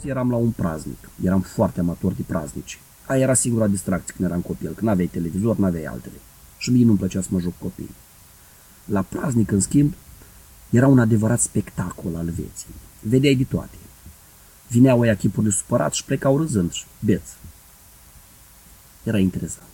zi 0.00 0.08
eram 0.08 0.30
la 0.30 0.36
un 0.36 0.50
praznic. 0.50 1.08
Eram 1.24 1.40
foarte 1.40 1.80
amator 1.80 2.12
de 2.12 2.22
praznici. 2.26 2.80
Aia 3.06 3.22
era 3.22 3.34
singura 3.34 3.66
distracție 3.66 4.14
când 4.16 4.28
eram 4.28 4.40
copil, 4.40 4.72
că 4.72 4.84
n-aveai 4.84 5.06
televizor, 5.06 5.56
n-aveai 5.56 5.84
altele. 5.84 6.14
Și 6.58 6.70
mie 6.70 6.84
nu-mi 6.84 6.98
plăcea 6.98 7.20
să 7.20 7.28
mă 7.30 7.40
joc 7.40 7.52
copii. 7.58 7.94
La 8.84 9.02
praznic, 9.02 9.50
în 9.50 9.60
schimb, 9.60 9.92
era 10.70 10.86
un 10.86 10.98
adevărat 10.98 11.40
spectacol 11.40 12.16
al 12.16 12.24
vieții. 12.24 12.74
Vedeai 13.00 13.34
de 13.34 13.44
toate. 13.44 13.76
Vineau 14.66 15.00
ăia 15.00 15.16
chipuri 15.16 15.46
de 15.46 15.52
supărat 15.52 15.92
și 15.92 16.04
plecau 16.04 16.36
râzând 16.36 16.72
și 16.72 16.84
beți. 16.98 17.32
Era 19.02 19.18
interesant. 19.18 19.68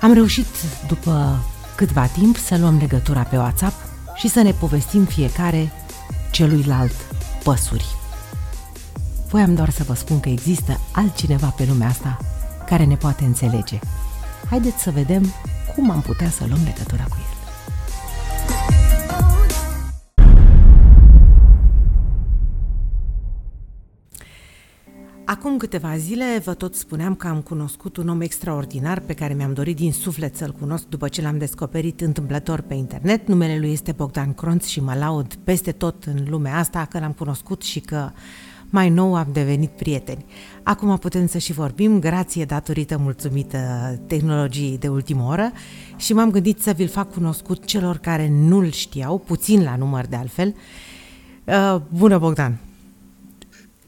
Am 0.00 0.12
reușit, 0.12 0.46
după 0.88 1.44
câtva 1.76 2.06
timp, 2.06 2.36
să 2.36 2.58
luăm 2.58 2.76
legătura 2.76 3.22
pe 3.22 3.36
WhatsApp 3.36 3.74
și 4.14 4.28
să 4.28 4.42
ne 4.42 4.52
povestim 4.52 5.04
fiecare 5.04 5.72
celuilalt 6.30 6.94
păsuri. 7.42 8.01
Voiam 9.32 9.54
doar 9.54 9.70
să 9.70 9.82
vă 9.82 9.94
spun 9.94 10.20
că 10.20 10.28
există 10.28 10.80
altcineva 10.94 11.46
pe 11.46 11.64
lumea 11.68 11.88
asta 11.88 12.18
care 12.66 12.84
ne 12.84 12.96
poate 12.96 13.24
înțelege. 13.24 13.78
Haideți 14.50 14.82
să 14.82 14.90
vedem 14.90 15.22
cum 15.74 15.90
am 15.90 16.00
putea 16.00 16.30
să 16.30 16.44
luăm 16.48 16.60
legătura 16.64 17.02
cu 17.02 17.16
el. 17.18 17.30
Acum 25.24 25.56
câteva 25.56 25.96
zile 25.96 26.42
vă 26.44 26.54
tot 26.54 26.74
spuneam 26.74 27.14
că 27.14 27.26
am 27.26 27.40
cunoscut 27.40 27.96
un 27.96 28.08
om 28.08 28.20
extraordinar 28.20 29.00
pe 29.00 29.14
care 29.14 29.34
mi-am 29.34 29.52
dorit 29.52 29.76
din 29.76 29.92
suflet 29.92 30.36
să-l 30.36 30.52
cunosc 30.60 30.86
după 30.88 31.08
ce 31.08 31.22
l-am 31.22 31.38
descoperit 31.38 32.00
întâmplător 32.00 32.60
pe 32.60 32.74
internet. 32.74 33.28
Numele 33.28 33.58
lui 33.58 33.72
este 33.72 33.92
Bogdan 33.92 34.34
Cronț 34.34 34.66
și 34.66 34.80
mă 34.80 34.94
laud 34.94 35.34
peste 35.34 35.72
tot 35.72 36.04
în 36.04 36.24
lumea 36.28 36.58
asta 36.58 36.84
că 36.84 36.98
l-am 36.98 37.12
cunoscut 37.12 37.62
și 37.62 37.80
că 37.80 38.10
mai 38.72 38.88
nou 38.88 39.14
am 39.14 39.28
devenit 39.32 39.70
prieteni. 39.70 40.24
Acum 40.62 40.96
putem 40.96 41.26
să 41.26 41.38
și 41.38 41.52
vorbim, 41.52 41.98
grație 41.98 42.44
datorită 42.44 42.98
mulțumită 42.98 43.58
tehnologiei 44.06 44.78
de 44.78 44.88
ultimă 44.88 45.26
oră 45.28 45.52
și 45.96 46.12
m-am 46.12 46.30
gândit 46.30 46.60
să 46.60 46.72
vi-l 46.76 46.88
fac 46.88 47.12
cunoscut 47.12 47.64
celor 47.64 47.98
care 47.98 48.28
nu-l 48.28 48.70
știau, 48.70 49.18
puțin 49.18 49.62
la 49.62 49.76
număr 49.76 50.06
de 50.06 50.16
altfel. 50.16 50.54
Uh, 51.44 51.76
bună, 51.88 52.18
Bogdan! 52.18 52.58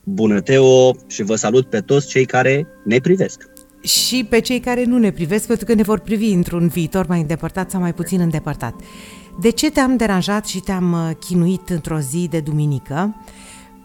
Bună, 0.03 0.41
Teo, 0.41 0.97
și 1.07 1.23
vă 1.23 1.35
salut 1.35 1.67
pe 1.67 1.81
toți 1.81 2.09
cei 2.09 2.25
care 2.25 2.67
ne 2.85 2.99
privesc. 2.99 3.49
Și 3.83 4.27
pe 4.29 4.41
cei 4.41 4.61
care 4.61 4.85
nu 4.85 4.99
ne 4.99 5.11
privesc, 5.11 5.47
pentru 5.47 5.65
că 5.65 5.75
ne 5.75 5.83
vor 5.83 5.99
privi 5.99 6.33
într-un 6.33 6.69
viitor 6.69 7.07
mai 7.07 7.21
îndepărtat 7.21 7.71
sau 7.71 7.81
mai 7.81 7.95
puțin 7.95 8.21
îndepărtat. 8.21 8.75
De 9.41 9.51
ce 9.51 9.71
te-am 9.71 9.97
deranjat 9.97 10.47
și 10.47 10.61
te-am 10.61 10.93
uh, 10.93 11.11
chinuit 11.21 11.69
într-o 11.69 11.99
zi 11.99 12.29
de 12.31 12.41
duminică? 12.41 13.15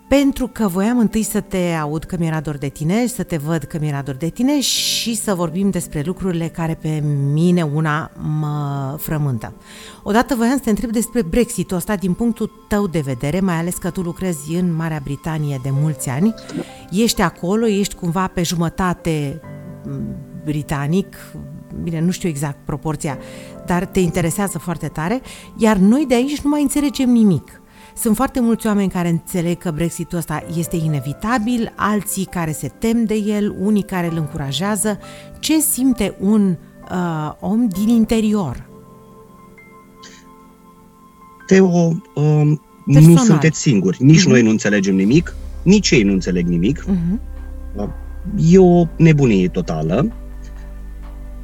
Pentru 0.10 0.48
că 0.48 0.68
voiam 0.68 1.00
întâi 1.00 1.24
să 1.24 1.42
te 1.42 1.74
aud 1.82 2.04
că 2.04 2.16
mi-era 2.20 2.40
dor 2.40 2.58
de 2.58 2.68
tine, 2.68 3.06
să 3.06 3.24
te 3.24 3.38
văd 3.38 3.64
că 3.64 3.78
mi-era 3.82 4.02
dor 4.02 4.16
de 4.16 4.30
tine 4.30 4.62
și 4.62 5.16
să 5.16 5.36
vorbim 5.36 5.70
despre 5.70 6.02
lucrurile 6.06 6.48
care 6.48 6.78
pe 6.82 7.04
mine 7.34 7.62
una 7.62 8.12
mă 8.40 8.96
frământă. 9.00 9.54
Odată 10.04 10.36
voiam 10.36 10.56
să 10.56 10.64
te 10.64 10.70
întreb 10.70 10.92
despre 10.92 11.22
Brexit-ul 11.22 11.78
ăsta 11.78 11.96
din 11.96 12.14
punctul 12.14 12.66
tău 12.68 12.88
de 12.88 13.00
vedere, 13.00 13.40
mai 13.40 13.56
ales 13.56 13.76
că 13.76 13.90
tu 13.90 14.02
lucrezi 14.02 14.56
în 14.56 14.76
Marea 14.76 15.02
Britanie 15.04 15.60
de 15.64 15.70
mulți 15.82 16.10
ani, 16.10 16.34
ești 16.92 17.22
acolo, 17.22 17.68
ești 17.68 17.96
cumva 17.96 18.28
pe 18.28 18.44
jumătate 18.44 19.42
britanic, 20.44 21.18
bine, 21.84 22.00
nu 22.00 22.12
știu 22.12 22.30
exact 22.30 22.58
proporția, 22.66 23.18
dar 23.66 23.86
te 23.86 24.00
interesează 24.00 24.58
foarte 24.58 24.88
tare, 24.88 25.22
iar 25.58 25.78
noi 25.78 26.06
de 26.08 26.16
aici 26.16 26.42
nu 26.42 26.50
mai 26.50 26.62
înțelegem 26.62 27.10
nimic. 27.10 27.59
Sunt 28.00 28.16
foarte 28.16 28.40
mulți 28.40 28.68
oameni 28.68 28.90
care 28.90 29.10
înțeleg 29.10 29.58
că 29.58 29.72
Brexitul 29.72 30.18
ăsta 30.18 30.44
este 30.58 30.76
inevitabil, 30.76 31.74
alții 31.76 32.26
care 32.26 32.52
se 32.52 32.68
tem 32.68 33.06
de 33.06 33.14
el, 33.14 33.56
unii 33.60 33.84
care 33.84 34.08
îl 34.08 34.18
încurajează. 34.18 35.00
Ce 35.40 35.60
simte 35.60 36.16
un 36.20 36.58
uh, 36.92 37.32
om 37.40 37.68
din 37.68 37.88
interior? 37.88 38.70
Teo, 41.48 41.88
uh, 42.16 42.52
nu 42.86 43.18
sunteți 43.18 43.60
singuri. 43.60 44.04
Nici 44.04 44.22
uh-huh. 44.22 44.30
noi 44.30 44.42
nu 44.42 44.50
înțelegem 44.50 44.96
nimic, 44.96 45.36
nici 45.64 45.92
ei 45.92 46.04
nu 46.04 46.12
înțeleg 46.12 46.48
nimic. 46.48 46.86
Uh-huh. 46.86 47.20
E 48.50 48.58
o 48.58 48.86
nebunie 48.96 49.48
totală 49.48 50.12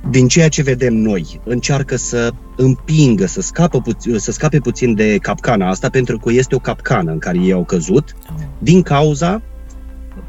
din 0.09 0.27
ceea 0.27 0.49
ce 0.49 0.61
vedem 0.61 0.93
noi, 0.93 1.41
încearcă 1.43 1.95
să 1.95 2.31
împingă, 2.55 3.25
să, 3.25 3.41
scapă 3.41 3.81
puțin, 3.81 4.17
să 4.17 4.31
scape 4.31 4.59
puțin 4.59 4.95
de 4.95 5.17
capcana 5.17 5.69
asta, 5.69 5.89
pentru 5.89 6.17
că 6.17 6.31
este 6.31 6.55
o 6.55 6.59
capcană 6.59 7.11
în 7.11 7.19
care 7.19 7.37
ei 7.37 7.51
au 7.51 7.63
căzut, 7.63 8.15
din 8.59 8.81
cauza 8.81 9.41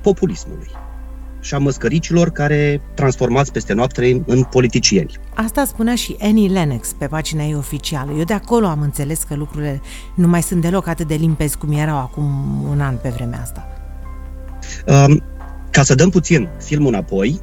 populismului 0.03 0.71
și 1.41 1.55
a 1.55 1.59
măscăricilor 1.59 2.31
care 2.31 2.81
transformați 2.95 3.53
peste 3.53 3.73
noapte 3.73 4.23
în 4.27 4.43
politicieni. 4.43 5.19
Asta 5.35 5.65
spunea 5.65 5.95
și 5.95 6.17
Annie 6.21 6.49
Lennox 6.49 6.93
pe 6.93 7.07
pagina 7.07 7.45
ei 7.45 7.55
oficială. 7.55 8.13
Eu 8.19 8.25
de 8.25 8.33
acolo 8.33 8.67
am 8.67 8.81
înțeles 8.81 9.23
că 9.23 9.35
lucrurile 9.35 9.81
nu 10.15 10.29
mai 10.29 10.43
sunt 10.43 10.61
deloc 10.61 10.87
atât 10.87 11.07
de 11.07 11.15
limpezi 11.15 11.59
cum 11.59 11.73
erau 11.73 11.97
acum 11.97 12.25
un 12.71 12.81
an 12.81 12.97
pe 13.03 13.09
vremea 13.09 13.41
asta. 13.41 13.69
Um, 14.87 15.23
ca 15.71 15.83
să 15.83 15.95
dăm 15.95 16.11
puțin 16.11 16.49
filmul 16.59 16.89
înapoi, 16.89 17.41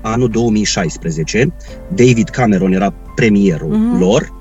anul 0.00 0.28
2016. 0.28 1.52
David 1.94 2.28
Cameron 2.28 2.72
era 2.72 2.94
premierul 3.14 3.74
uh-huh. 3.74 4.00
lor. 4.00 4.34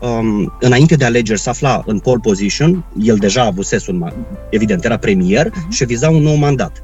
Um, 0.00 0.52
înainte 0.60 0.94
de 0.94 1.04
alegeri 1.04 1.40
se 1.40 1.48
afla 1.48 1.82
în 1.86 1.98
pole 1.98 2.20
position, 2.22 2.84
el 3.02 3.16
deja 3.16 3.42
avusese 3.42 3.90
un, 3.90 4.12
evident, 4.50 4.84
era 4.84 4.96
premier 4.96 5.50
uh-huh. 5.50 5.68
și 5.70 5.84
viza 5.84 6.10
un 6.10 6.22
nou 6.22 6.34
mandat. 6.34 6.82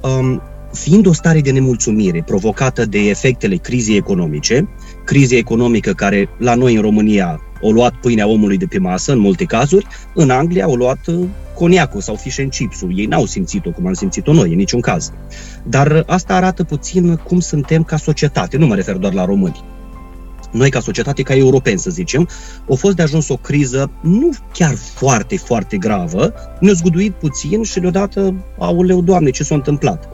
Um, 0.00 0.42
fiind 0.72 1.06
o 1.06 1.12
stare 1.12 1.40
de 1.40 1.50
nemulțumire 1.50 2.22
provocată 2.26 2.84
de 2.84 2.98
efectele 2.98 3.56
crizei 3.56 3.96
economice, 3.96 4.68
crize 5.04 5.36
economică 5.36 5.92
care 5.92 6.28
la 6.38 6.54
noi 6.54 6.74
în 6.74 6.80
România 6.80 7.40
au 7.62 7.70
luat 7.70 7.94
pâinea 7.94 8.26
omului 8.26 8.56
de 8.56 8.66
pe 8.66 8.78
masă 8.78 9.12
în 9.12 9.18
multe 9.18 9.44
cazuri, 9.44 9.86
în 10.14 10.30
Anglia 10.30 10.64
au 10.64 10.74
luat 10.74 11.06
uh, 11.06 11.24
coniacul 11.54 12.00
sau 12.00 12.14
fish 12.14 12.38
and 12.38 12.50
chips 12.50 12.84
Ei 12.94 13.06
n-au 13.06 13.26
simțit-o 13.26 13.70
cum 13.70 13.86
am 13.86 13.92
simțit-o 13.92 14.32
noi, 14.32 14.50
în 14.50 14.56
niciun 14.56 14.80
caz. 14.80 15.12
Dar 15.62 16.04
asta 16.06 16.34
arată 16.34 16.64
puțin 16.64 17.16
cum 17.16 17.40
suntem 17.40 17.82
ca 17.82 17.96
societate, 17.96 18.56
nu 18.56 18.66
mă 18.66 18.74
refer 18.74 18.96
doar 18.96 19.12
la 19.12 19.24
români. 19.24 19.64
Noi 20.52 20.70
ca 20.70 20.80
societate, 20.80 21.22
ca 21.22 21.34
europeni 21.34 21.78
să 21.78 21.90
zicem, 21.90 22.28
a 22.70 22.74
fost 22.74 22.96
de 22.96 23.02
ajuns 23.02 23.28
o 23.28 23.36
criză 23.36 23.90
nu 24.00 24.30
chiar 24.52 24.74
foarte, 24.74 25.36
foarte 25.36 25.76
gravă, 25.76 26.34
ne-a 26.60 26.72
zguduit 26.72 27.12
puțin 27.12 27.62
și 27.62 27.80
deodată, 27.80 28.34
auleu, 28.58 29.02
Doamne, 29.02 29.30
ce 29.30 29.44
s-a 29.44 29.54
întâmplat? 29.54 30.08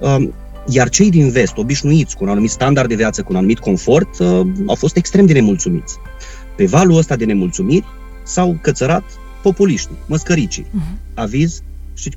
Um, 0.00 0.32
iar 0.66 0.88
cei 0.88 1.10
din 1.10 1.30
vest, 1.30 1.56
obișnuiți 1.56 2.16
cu 2.16 2.24
un 2.24 2.30
anumit 2.30 2.50
standard 2.50 2.88
de 2.88 2.94
viață, 2.94 3.22
cu 3.22 3.28
un 3.30 3.36
anumit 3.36 3.58
confort, 3.58 4.18
uh, 4.18 4.40
au 4.66 4.74
fost 4.74 4.96
extrem 4.96 5.26
de 5.26 5.32
nemulțumiți. 5.32 5.96
Pe 6.60 6.66
valul 6.66 6.96
ăsta 6.96 7.16
de 7.16 7.24
nemulțumiri 7.24 7.84
s-au 8.24 8.58
cățărat 8.62 9.04
populiștii, 9.42 9.96
măscăricii. 10.06 10.64
Uh-huh. 10.64 11.14
Aviz 11.14 11.62
și 11.94 12.10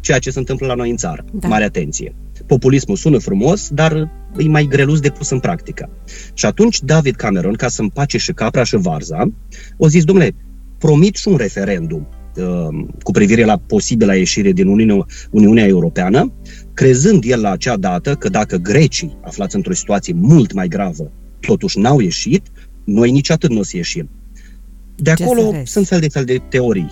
ceea 0.00 0.18
ce 0.18 0.30
se 0.30 0.38
întâmplă 0.38 0.66
la 0.66 0.74
noi 0.74 0.90
în 0.90 0.96
țară. 0.96 1.24
Da. 1.32 1.48
Mare 1.48 1.64
atenție. 1.64 2.14
Populismul 2.46 2.96
sună 2.96 3.18
frumos, 3.18 3.68
dar 3.68 4.10
e 4.38 4.48
mai 4.48 4.64
grelus 4.64 5.00
de 5.00 5.10
pus 5.10 5.30
în 5.30 5.38
practică. 5.38 5.90
Și 6.34 6.46
atunci 6.46 6.82
David 6.82 7.14
Cameron, 7.14 7.54
ca 7.54 7.68
să 7.68 7.82
împace 7.82 8.18
și 8.18 8.32
capra 8.32 8.64
și 8.64 8.76
varza, 8.76 9.32
o 9.76 9.88
zis, 9.88 10.04
domnule, 10.04 10.34
promit 10.78 11.16
și 11.16 11.28
un 11.28 11.36
referendum 11.36 12.08
uh, 12.36 12.84
cu 13.02 13.10
privire 13.10 13.44
la 13.44 13.56
posibila 13.56 14.14
ieșire 14.14 14.52
din 14.52 14.66
Uniunea, 14.66 15.06
Uniunea 15.30 15.66
Europeană, 15.66 16.32
crezând 16.74 17.24
el 17.26 17.40
la 17.40 17.50
acea 17.50 17.76
dată 17.76 18.14
că 18.14 18.28
dacă 18.28 18.56
grecii, 18.56 19.16
aflați 19.24 19.56
într-o 19.56 19.72
situație 19.72 20.14
mult 20.16 20.52
mai 20.52 20.68
gravă, 20.68 21.12
totuși 21.40 21.78
n-au 21.78 22.00
ieșit, 22.00 22.42
noi 22.88 23.10
nici 23.10 23.30
atât 23.30 23.50
nu 23.50 23.58
o 23.58 23.62
să 23.62 23.76
ieșim. 23.76 24.08
De 24.96 25.10
acolo 25.10 25.54
sunt 25.64 25.86
fel 25.86 26.00
de 26.00 26.08
fel 26.08 26.24
de 26.24 26.42
teorii. 26.48 26.90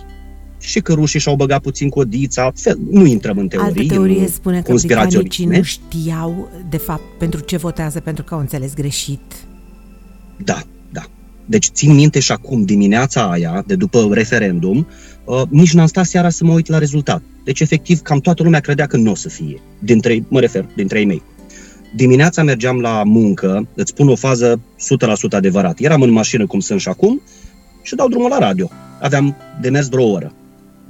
Și 0.61 0.81
că 0.81 0.93
rușii 0.93 1.20
și-au 1.20 1.37
băgat 1.37 1.61
puțin 1.61 1.88
codița, 1.88 2.53
fel, 2.55 2.79
nu 2.91 3.06
intrăm 3.06 3.38
în 3.38 3.49
teorii. 3.49 3.81
Altă 3.81 3.94
teorie 3.94 4.29
spune 4.29 4.62
că 4.62 4.73
britanicii 4.73 5.44
nu 5.44 5.62
știau, 5.62 6.50
de 6.69 6.76
fapt, 6.76 7.19
pentru 7.19 7.41
ce 7.41 7.56
votează, 7.56 8.00
pentru 8.00 8.25
că 8.25 8.35
au 8.35 8.41
înțeles 8.41 8.75
greșit. 8.75 9.20
Da, 10.44 10.62
da. 10.93 11.03
Deci 11.44 11.67
țin 11.67 11.94
minte 11.94 12.20
și 12.20 12.32
acum, 12.32 12.65
dimineața 12.65 13.31
aia, 13.31 13.65
de 13.67 13.75
după 13.75 14.09
referendum, 14.12 14.87
uh, 15.25 15.43
nici 15.49 15.73
n-am 15.73 15.87
stat 15.87 16.06
seara 16.06 16.31
să 16.31 16.44
mă 16.44 16.53
uit 16.53 16.69
la 16.69 16.79
rezultat. 16.79 17.23
Deci, 17.44 17.61
efectiv, 17.61 18.00
cam 18.00 18.20
toată 18.20 18.43
lumea 18.43 18.61
credea 18.61 18.87
că 18.87 18.97
nu 18.97 19.11
o 19.11 19.15
să 19.15 19.29
fie. 19.29 19.61
Dintre, 19.79 20.25
mă 20.29 20.41
refer, 20.41 20.67
dintre 20.76 20.99
ei 20.99 21.05
mei. 21.05 21.23
Dimineața 21.94 22.43
mergeam 22.43 22.81
la 22.81 23.03
muncă, 23.05 23.69
îți 23.75 23.91
spun 23.91 24.09
o 24.09 24.15
fază 24.15 24.61
100% 24.61 24.61
adevărat. 25.31 25.79
Eram 25.81 26.03
în 26.03 26.11
mașină 26.11 26.47
cum 26.47 26.61
sunt 26.61 26.81
și 26.81 26.88
acum 26.88 27.21
și 27.83 27.94
dau 27.94 28.09
drumul 28.09 28.31
la 28.31 28.38
radio. 28.38 28.71
Aveam 29.00 29.37
de 29.61 29.69
mers 29.69 29.88
vreo 29.88 30.11
oră. 30.11 30.33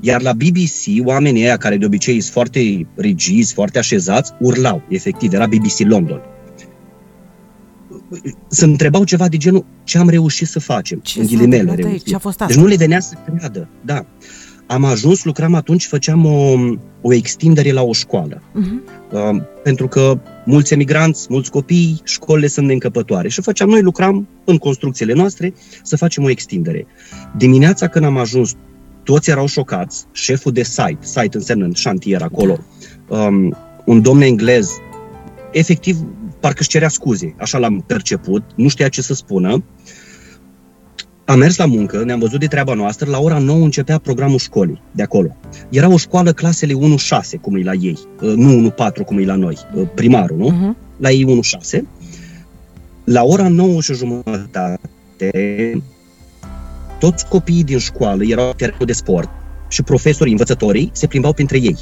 Iar 0.00 0.22
la 0.22 0.32
BBC, 0.32 1.06
oamenii 1.06 1.43
ăia 1.43 1.56
care 1.56 1.76
de 1.76 1.84
obicei 1.84 2.20
sunt 2.20 2.32
foarte 2.32 2.87
rigizi, 2.96 3.52
foarte 3.52 3.78
așezați, 3.78 4.32
urlau. 4.40 4.82
Efectiv, 4.88 5.32
era 5.32 5.46
BBC 5.46 5.78
London. 5.78 6.20
Se 8.49 8.64
întrebau 8.64 9.04
ceva 9.04 9.28
de 9.28 9.37
genul 9.37 9.64
ce 9.84 9.99
am 9.99 10.08
reușit 10.08 10.46
să 10.46 10.60
facem, 10.60 10.99
ce 10.99 11.20
în 11.20 11.26
ghilimele 11.26 11.75
reușit. 11.75 12.06
Ce 12.06 12.14
a 12.14 12.19
fost 12.19 12.40
asta? 12.40 12.54
Deci 12.54 12.62
nu 12.62 12.69
le 12.69 12.76
venea 12.76 13.00
să 13.00 13.14
creadă, 13.25 13.69
da. 13.84 14.06
am 14.66 14.84
ajuns, 14.84 15.25
lucram 15.25 15.54
atunci, 15.54 15.87
făceam 15.87 16.25
o, 16.25 16.54
o 17.00 17.12
extindere 17.12 17.72
la 17.72 17.82
o 17.82 17.92
școală. 17.92 18.42
Uh-huh. 18.42 18.95
Uh, 19.12 19.42
pentru 19.62 19.88
că 19.88 20.18
mulți 20.44 20.72
emigranți, 20.72 21.26
mulți 21.28 21.50
copii, 21.50 22.00
școlile 22.04 22.46
sunt 22.46 22.66
neîncăpătoare. 22.66 23.28
Și 23.28 23.40
făceam, 23.40 23.68
noi 23.68 23.82
lucram 23.82 24.28
în 24.44 24.58
construcțiile 24.58 25.12
noastre 25.12 25.54
să 25.82 25.96
facem 25.96 26.24
o 26.24 26.30
extindere. 26.30 26.86
Dimineața 27.36 27.88
când 27.88 28.04
am 28.04 28.16
ajuns, 28.16 28.54
toți 29.02 29.30
erau 29.30 29.46
șocați, 29.46 30.04
șeful 30.12 30.52
de 30.52 30.62
site, 30.62 30.98
site 31.00 31.36
înseamnă 31.36 31.68
șantier 31.74 32.22
acolo, 32.22 32.58
um, 33.08 33.56
un 33.84 34.02
domn 34.02 34.20
englez, 34.20 34.70
efectiv, 35.52 35.96
parcă 36.40 36.58
își 36.60 36.68
cerea 36.68 36.88
scuze, 36.88 37.34
așa 37.38 37.58
l-am 37.58 37.84
perceput, 37.86 38.42
nu 38.54 38.68
știa 38.68 38.88
ce 38.88 39.02
să 39.02 39.14
spună, 39.14 39.64
am 41.26 41.38
mers 41.38 41.56
la 41.56 41.67
muncă, 41.67 42.05
ne-am 42.05 42.19
văzut 42.19 42.40
de 42.40 42.46
treaba 42.46 42.75
noastră, 42.75 43.11
la 43.11 43.19
ora 43.19 43.38
9 43.38 43.64
începea 43.64 43.99
programul 43.99 44.38
școlii 44.38 44.82
de 44.90 45.02
acolo. 45.02 45.37
Era 45.69 45.93
o 45.93 45.96
școală 45.96 46.32
clasele 46.32 46.73
1-6, 46.73 46.76
cum 47.40 47.56
e 47.56 47.62
la 47.62 47.73
ei, 47.73 47.99
uh, 48.20 48.32
nu 48.34 48.75
1-4 49.00 49.05
cum 49.05 49.19
e 49.19 49.25
la 49.25 49.34
noi, 49.34 49.58
uh, 49.75 49.88
primarul, 49.94 50.37
nu? 50.37 50.50
Uh-huh. 50.50 50.76
La 50.96 51.11
ei 51.11 51.40
1-6. 51.78 51.81
La 53.05 53.23
ora 53.23 53.49
9 53.49 53.81
și 53.81 53.94
jumătate, 53.94 54.81
toți 56.99 57.28
copiii 57.28 57.64
din 57.64 57.78
școală 57.78 58.25
erau 58.25 58.52
terenul 58.56 58.87
de 58.87 58.93
sport 58.93 59.28
și 59.69 59.82
profesorii, 59.82 60.32
învățătorii, 60.32 60.90
se 60.93 61.06
plimbau 61.06 61.32
printre 61.32 61.58
ei. 61.58 61.76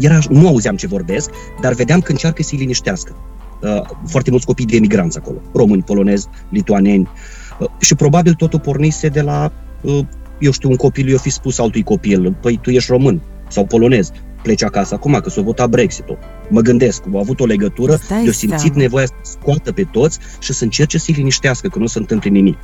Era, 0.00 0.18
nu 0.30 0.46
auzeam 0.46 0.76
ce 0.76 0.86
vorbesc, 0.86 1.30
dar 1.60 1.72
vedeam 1.72 2.00
că 2.00 2.10
încearcă 2.10 2.42
să-i 2.42 2.58
liniștească. 2.58 3.16
Uh, 3.62 3.82
foarte 4.06 4.30
mulți 4.30 4.46
copii 4.46 4.66
de 4.66 4.76
emigranți 4.76 5.18
acolo, 5.18 5.38
români, 5.52 5.82
polonezi, 5.82 6.26
lituaneni, 6.50 7.02
Uh, 7.02 7.39
și 7.78 7.94
probabil 7.94 8.34
totul 8.34 8.60
pornise 8.60 9.08
de 9.08 9.20
la, 9.20 9.52
uh, 9.80 10.04
eu 10.38 10.50
știu, 10.50 10.68
un 10.68 10.76
copil 10.76 11.08
i-a 11.08 11.18
fi 11.18 11.30
spus 11.30 11.58
altui 11.58 11.82
copil, 11.82 12.36
păi 12.40 12.58
tu 12.62 12.70
ești 12.70 12.90
român 12.90 13.20
sau 13.48 13.64
polonez, 13.64 14.10
pleci 14.42 14.62
acasă 14.62 14.94
acum, 14.94 15.20
că 15.22 15.30
s-a 15.30 15.42
votat 15.42 15.68
Brexit-ul. 15.68 16.18
Mă 16.48 16.60
gândesc, 16.60 17.02
au 17.12 17.18
avut 17.18 17.40
o 17.40 17.44
legătură, 17.44 17.98
de-o 18.08 18.32
simțit 18.32 18.60
seama. 18.60 18.80
nevoia 18.80 19.06
să 19.06 19.12
scoată 19.22 19.72
pe 19.72 19.84
toți 19.92 20.18
și 20.38 20.52
să 20.52 20.64
încerce 20.64 20.98
să-i 20.98 21.14
liniștească, 21.14 21.68
că 21.68 21.78
nu 21.78 21.86
se 21.86 21.98
întâmple 21.98 22.30
nimic. 22.30 22.58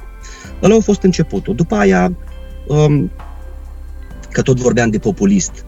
Ăla 0.62 0.74
a 0.74 0.80
fost 0.80 1.02
începutul. 1.02 1.54
După 1.54 1.74
aia, 1.74 2.12
um, 2.66 3.10
că 4.30 4.42
tot 4.42 4.60
vorbeam 4.60 4.90
de 4.90 4.98
populist, 4.98 5.64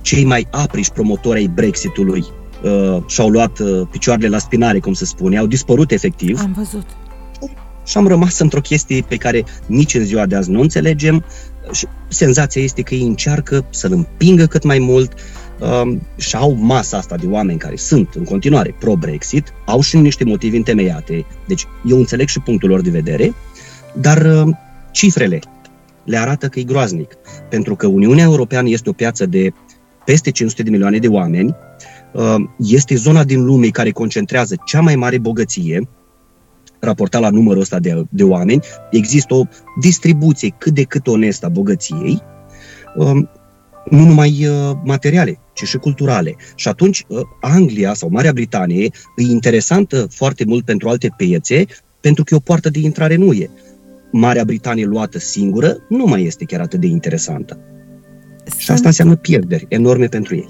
cei 0.00 0.24
mai 0.24 0.46
apriși 0.50 0.92
promotori 0.92 1.38
ai 1.38 1.46
Brexitului 1.46 2.24
uh, 2.62 3.02
și-au 3.06 3.28
luat 3.28 3.58
uh, 3.58 3.86
picioarele 3.90 4.28
la 4.28 4.38
spinare, 4.38 4.78
cum 4.78 4.92
se 4.92 5.04
spune, 5.04 5.38
au 5.38 5.46
dispărut 5.46 5.90
efectiv. 5.90 6.40
Am 6.40 6.52
văzut 6.56 6.86
și 7.90 7.96
am 7.96 8.06
rămas 8.06 8.38
într-o 8.38 8.60
chestie 8.60 9.04
pe 9.08 9.16
care 9.16 9.44
nici 9.66 9.94
în 9.94 10.04
ziua 10.04 10.26
de 10.26 10.36
azi 10.36 10.50
nu 10.50 10.60
înțelegem. 10.60 11.24
Și 11.72 11.86
senzația 12.08 12.62
este 12.62 12.82
că 12.82 12.94
ei 12.94 13.06
încearcă 13.06 13.66
să-l 13.70 13.92
împingă 13.92 14.46
cât 14.46 14.64
mai 14.64 14.78
mult. 14.78 15.12
Um, 15.82 16.00
și 16.16 16.36
au 16.36 16.52
masa 16.52 16.96
asta 16.96 17.16
de 17.16 17.26
oameni 17.26 17.58
care 17.58 17.76
sunt 17.76 18.14
în 18.14 18.24
continuare 18.24 18.74
pro-Brexit, 18.78 19.52
au 19.66 19.80
și 19.80 19.96
niște 19.96 20.24
motive 20.24 20.56
întemeiate, 20.56 21.26
deci 21.46 21.66
eu 21.84 21.96
înțeleg 21.96 22.28
și 22.28 22.40
punctul 22.40 22.68
lor 22.68 22.80
de 22.80 22.90
vedere, 22.90 23.34
dar 23.94 24.24
um, 24.24 24.58
cifrele 24.90 25.38
le 26.04 26.16
arată 26.16 26.48
că 26.48 26.58
e 26.58 26.62
groaznic, 26.62 27.16
pentru 27.48 27.76
că 27.76 27.86
Uniunea 27.86 28.24
Europeană 28.24 28.68
este 28.68 28.88
o 28.88 28.92
piață 28.92 29.26
de 29.26 29.52
peste 30.04 30.30
500 30.30 30.62
de 30.62 30.70
milioane 30.70 30.98
de 30.98 31.08
oameni, 31.08 31.56
um, 32.12 32.54
este 32.58 32.94
zona 32.94 33.24
din 33.24 33.44
lume 33.44 33.66
care 33.66 33.90
concentrează 33.90 34.54
cea 34.64 34.80
mai 34.80 34.96
mare 34.96 35.18
bogăție, 35.18 35.88
raportat 36.80 37.20
la 37.20 37.30
numărul 37.30 37.60
ăsta 37.60 37.78
de, 37.78 38.04
de 38.10 38.22
oameni, 38.22 38.60
există 38.90 39.34
o 39.34 39.42
distribuție 39.80 40.54
cât 40.58 40.74
de 40.74 40.82
cât 40.82 41.06
onestă 41.06 41.46
a 41.46 41.48
bogăției, 41.48 42.22
um, 42.96 43.30
nu 43.90 44.04
numai 44.04 44.46
uh, 44.46 44.76
materiale, 44.84 45.38
ci 45.52 45.62
și 45.64 45.76
culturale. 45.76 46.36
Și 46.54 46.68
atunci 46.68 47.04
uh, 47.08 47.20
Anglia 47.40 47.94
sau 47.94 48.08
Marea 48.08 48.32
Britanie 48.32 48.84
e 49.16 49.22
interesantă 49.22 50.06
foarte 50.10 50.44
mult 50.44 50.64
pentru 50.64 50.88
alte 50.88 51.14
piețe, 51.16 51.64
pentru 52.00 52.24
că 52.24 52.34
e 52.34 52.36
o 52.36 52.40
poartă 52.40 52.70
de 52.70 52.78
intrare 52.78 53.16
nu 53.16 53.32
e. 53.32 53.50
Marea 54.12 54.44
Britanie 54.44 54.84
luată 54.84 55.18
singură 55.18 55.76
nu 55.88 56.04
mai 56.04 56.24
este 56.24 56.44
chiar 56.44 56.60
atât 56.60 56.80
de 56.80 56.86
interesantă. 56.86 57.58
Sunt... 58.44 58.60
Și 58.60 58.70
asta 58.70 58.88
înseamnă 58.88 59.16
pierderi 59.16 59.66
enorme 59.68 60.06
pentru 60.06 60.34
ei. 60.34 60.48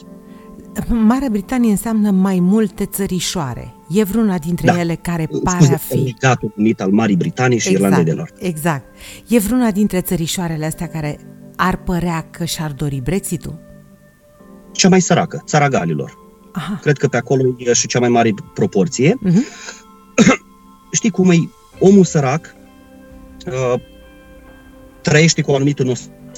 Marea 0.88 1.28
Britanie 1.30 1.70
înseamnă 1.70 2.10
mai 2.10 2.40
multe 2.40 2.86
țărișoare. 2.86 3.74
E 3.88 4.02
vreuna 4.02 4.38
dintre 4.38 4.66
da. 4.66 4.80
ele 4.80 4.94
care 4.94 5.28
pare 5.44 5.56
Scuze, 5.56 5.74
a 5.74 5.76
fi... 5.76 6.02
Regatul 6.04 6.52
Unit 6.56 6.80
al 6.80 6.90
Marii 6.90 7.16
Britanii 7.16 7.58
și 7.58 7.68
exact, 7.68 7.84
Irlandei 7.84 8.12
de 8.12 8.18
Nord. 8.18 8.34
Exact. 8.38 8.84
E 9.28 9.38
vreuna 9.38 9.70
dintre 9.70 10.00
țărișoarele 10.00 10.66
astea 10.66 10.88
care 10.88 11.18
ar 11.56 11.76
părea 11.76 12.26
că 12.30 12.44
și-ar 12.44 12.72
dori 12.72 13.00
Brexit-ul? 13.04 13.58
Cea 14.72 14.88
mai 14.88 15.00
săracă, 15.00 15.42
țara 15.46 15.68
Galilor. 15.68 16.18
Aha. 16.52 16.78
Cred 16.82 16.96
că 16.96 17.08
pe 17.08 17.16
acolo 17.16 17.42
e 17.58 17.72
și 17.72 17.86
cea 17.86 17.98
mai 17.98 18.08
mare 18.08 18.34
proporție. 18.54 19.14
Uh-huh. 19.26 19.44
Știi 20.92 21.10
cum 21.10 21.30
e? 21.30 21.36
Omul 21.78 22.04
sărac 22.04 22.54
uh, 23.46 23.80
trăiește 25.00 25.42
cu 25.42 25.50
o 25.50 25.54
anumită 25.54 25.82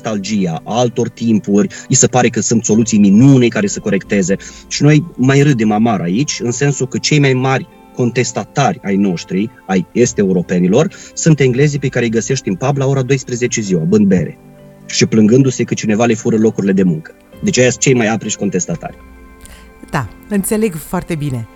nostalgia 0.02 0.60
altor 0.64 1.08
timpuri, 1.08 1.68
îi 1.88 1.94
se 1.94 2.06
pare 2.06 2.28
că 2.28 2.40
sunt 2.40 2.64
soluții 2.64 2.98
minune 2.98 3.48
care 3.48 3.66
să 3.66 3.80
corecteze. 3.80 4.36
Și 4.68 4.82
noi 4.82 5.04
mai 5.16 5.42
râdem 5.42 5.72
amar 5.72 6.00
aici, 6.00 6.40
în 6.42 6.50
sensul 6.50 6.86
că 6.88 6.98
cei 6.98 7.18
mai 7.18 7.32
mari 7.32 7.68
contestatari 7.94 8.80
ai 8.84 8.96
noștri, 8.96 9.50
ai 9.66 9.86
este-europenilor, 9.92 10.88
sunt 11.14 11.40
englezii 11.40 11.78
pe 11.78 11.88
care 11.88 12.04
îi 12.04 12.10
găsești 12.10 12.48
în 12.48 12.54
pub 12.54 12.76
la 12.76 12.86
ora 12.86 13.02
12 13.02 13.60
ziua, 13.60 13.82
bând 13.82 14.06
bere 14.06 14.38
și 14.86 15.06
plângându-se 15.06 15.64
că 15.64 15.74
cineva 15.74 16.04
le 16.04 16.14
fură 16.14 16.36
locurile 16.36 16.72
de 16.72 16.82
muncă. 16.82 17.14
Deci 17.42 17.58
aia 17.58 17.70
sunt 17.70 17.82
cei 17.82 17.94
mai 17.94 18.06
apriși 18.06 18.36
contestatari. 18.36 18.96
Da, 19.90 20.08
înțeleg 20.28 20.74
foarte 20.74 21.14
bine. 21.14 21.48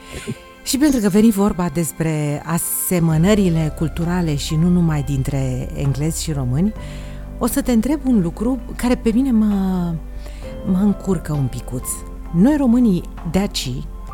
Și 0.65 0.79
pentru 0.79 1.01
că 1.01 1.09
veni 1.09 1.31
vorba 1.31 1.71
despre 1.75 2.43
asemănările 2.45 3.75
culturale 3.77 4.37
și 4.37 4.55
nu 4.55 4.69
numai 4.69 5.03
dintre 5.07 5.69
englezi 5.75 6.23
și 6.23 6.33
români, 6.33 6.73
o 7.39 7.47
să 7.47 7.63
te 7.63 7.73
întreb 7.73 8.01
un 8.07 8.21
lucru 8.21 8.59
care 8.77 8.95
pe 8.95 9.11
mine 9.15 9.31
mă, 9.31 9.45
mă 10.71 10.79
încurcă 10.79 11.33
un 11.33 11.47
picuț. 11.47 11.89
Noi 12.35 12.57
românii 12.57 13.03
de 13.31 13.39
aici 13.39 13.71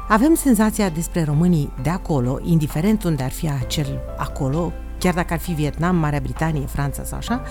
avem 0.09 0.35
senzația 0.35 0.89
despre 0.89 1.23
românii 1.23 1.73
de 1.83 1.91
acolo, 1.91 2.39
indiferent 2.43 3.05
unde 3.05 3.23
ar 3.23 3.31
fi 3.31 3.51
acel 3.51 4.01
acolo, 4.17 4.73
chiar 4.99 5.15
dacă 5.15 5.33
ar 5.33 5.39
fi 5.39 5.53
Vietnam, 5.53 5.97
Marea 5.97 6.21
Britanie, 6.23 6.67
Franța 6.67 7.05
sau 7.05 7.19
așa, 7.19 7.43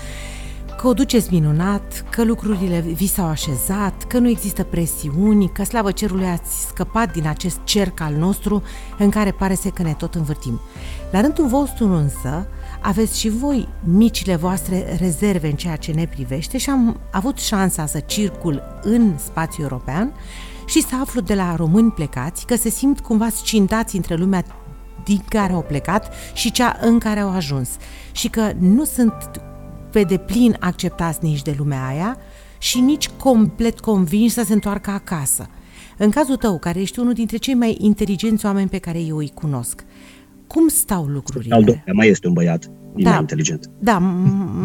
că 0.81 0.87
o 0.87 0.93
duceți 0.93 1.33
minunat, 1.33 2.05
că 2.09 2.23
lucrurile 2.23 2.79
vi 2.79 3.07
s-au 3.07 3.25
așezat, 3.25 4.03
că 4.03 4.19
nu 4.19 4.27
există 4.27 4.63
presiuni, 4.63 5.49
că 5.49 5.63
slavă 5.63 5.91
cerului 5.91 6.25
ați 6.25 6.65
scăpat 6.67 7.11
din 7.11 7.27
acest 7.27 7.59
cerc 7.63 7.99
al 7.99 8.13
nostru 8.13 8.63
în 8.97 9.09
care 9.09 9.31
pare 9.31 9.55
să 9.55 9.67
că 9.67 9.83
ne 9.83 9.93
tot 9.93 10.15
învârtim. 10.15 10.59
La 11.11 11.21
rândul 11.21 11.47
vostru 11.47 11.85
însă, 11.85 12.47
aveți 12.81 13.19
și 13.19 13.29
voi 13.29 13.67
micile 13.83 14.35
voastre 14.35 14.97
rezerve 14.99 15.47
în 15.47 15.55
ceea 15.55 15.75
ce 15.75 15.91
ne 15.91 16.07
privește 16.07 16.57
și 16.57 16.69
am 16.69 16.99
avut 17.11 17.37
șansa 17.37 17.85
să 17.85 17.99
circul 17.99 18.63
în 18.81 19.17
spațiul 19.17 19.67
european 19.71 20.13
și 20.65 20.81
să 20.81 20.95
aflu 21.01 21.21
de 21.21 21.33
la 21.33 21.55
români 21.55 21.91
plecați 21.91 22.45
că 22.45 22.55
se 22.55 22.69
simt 22.69 22.99
cumva 22.99 23.29
scindați 23.29 23.95
între 23.95 24.15
lumea 24.15 24.43
din 25.03 25.23
care 25.29 25.53
au 25.53 25.61
plecat 25.61 26.13
și 26.33 26.51
cea 26.51 26.77
în 26.81 26.99
care 26.99 27.19
au 27.19 27.29
ajuns 27.29 27.69
și 28.11 28.29
că 28.29 28.51
nu 28.59 28.83
sunt 28.83 29.41
pe 29.91 30.03
deplin 30.03 30.57
acceptați 30.59 31.19
nici 31.21 31.41
de 31.41 31.55
lumea 31.57 31.87
aia 31.87 32.17
și 32.57 32.79
nici 32.79 33.09
complet 33.09 33.79
convinși 33.79 34.33
să 34.33 34.43
se 34.45 34.53
întoarcă 34.53 34.89
acasă. 34.89 35.49
În 35.97 36.09
cazul 36.09 36.35
tău, 36.35 36.59
care 36.59 36.81
ești 36.81 36.99
unul 36.99 37.13
dintre 37.13 37.37
cei 37.37 37.53
mai 37.53 37.77
inteligenți 37.79 38.45
oameni 38.45 38.69
pe 38.69 38.77
care 38.77 38.99
eu 38.99 39.17
îi 39.17 39.31
cunosc, 39.33 39.83
cum 40.47 40.67
stau 40.67 41.05
lucrurile? 41.05 41.55
Al 41.55 41.63
doilea, 41.63 41.83
mai 41.93 42.07
este 42.07 42.27
un 42.27 42.33
băiat 42.33 42.69
da, 42.95 43.09
mai 43.09 43.19
inteligent. 43.19 43.69
Da, 43.79 43.97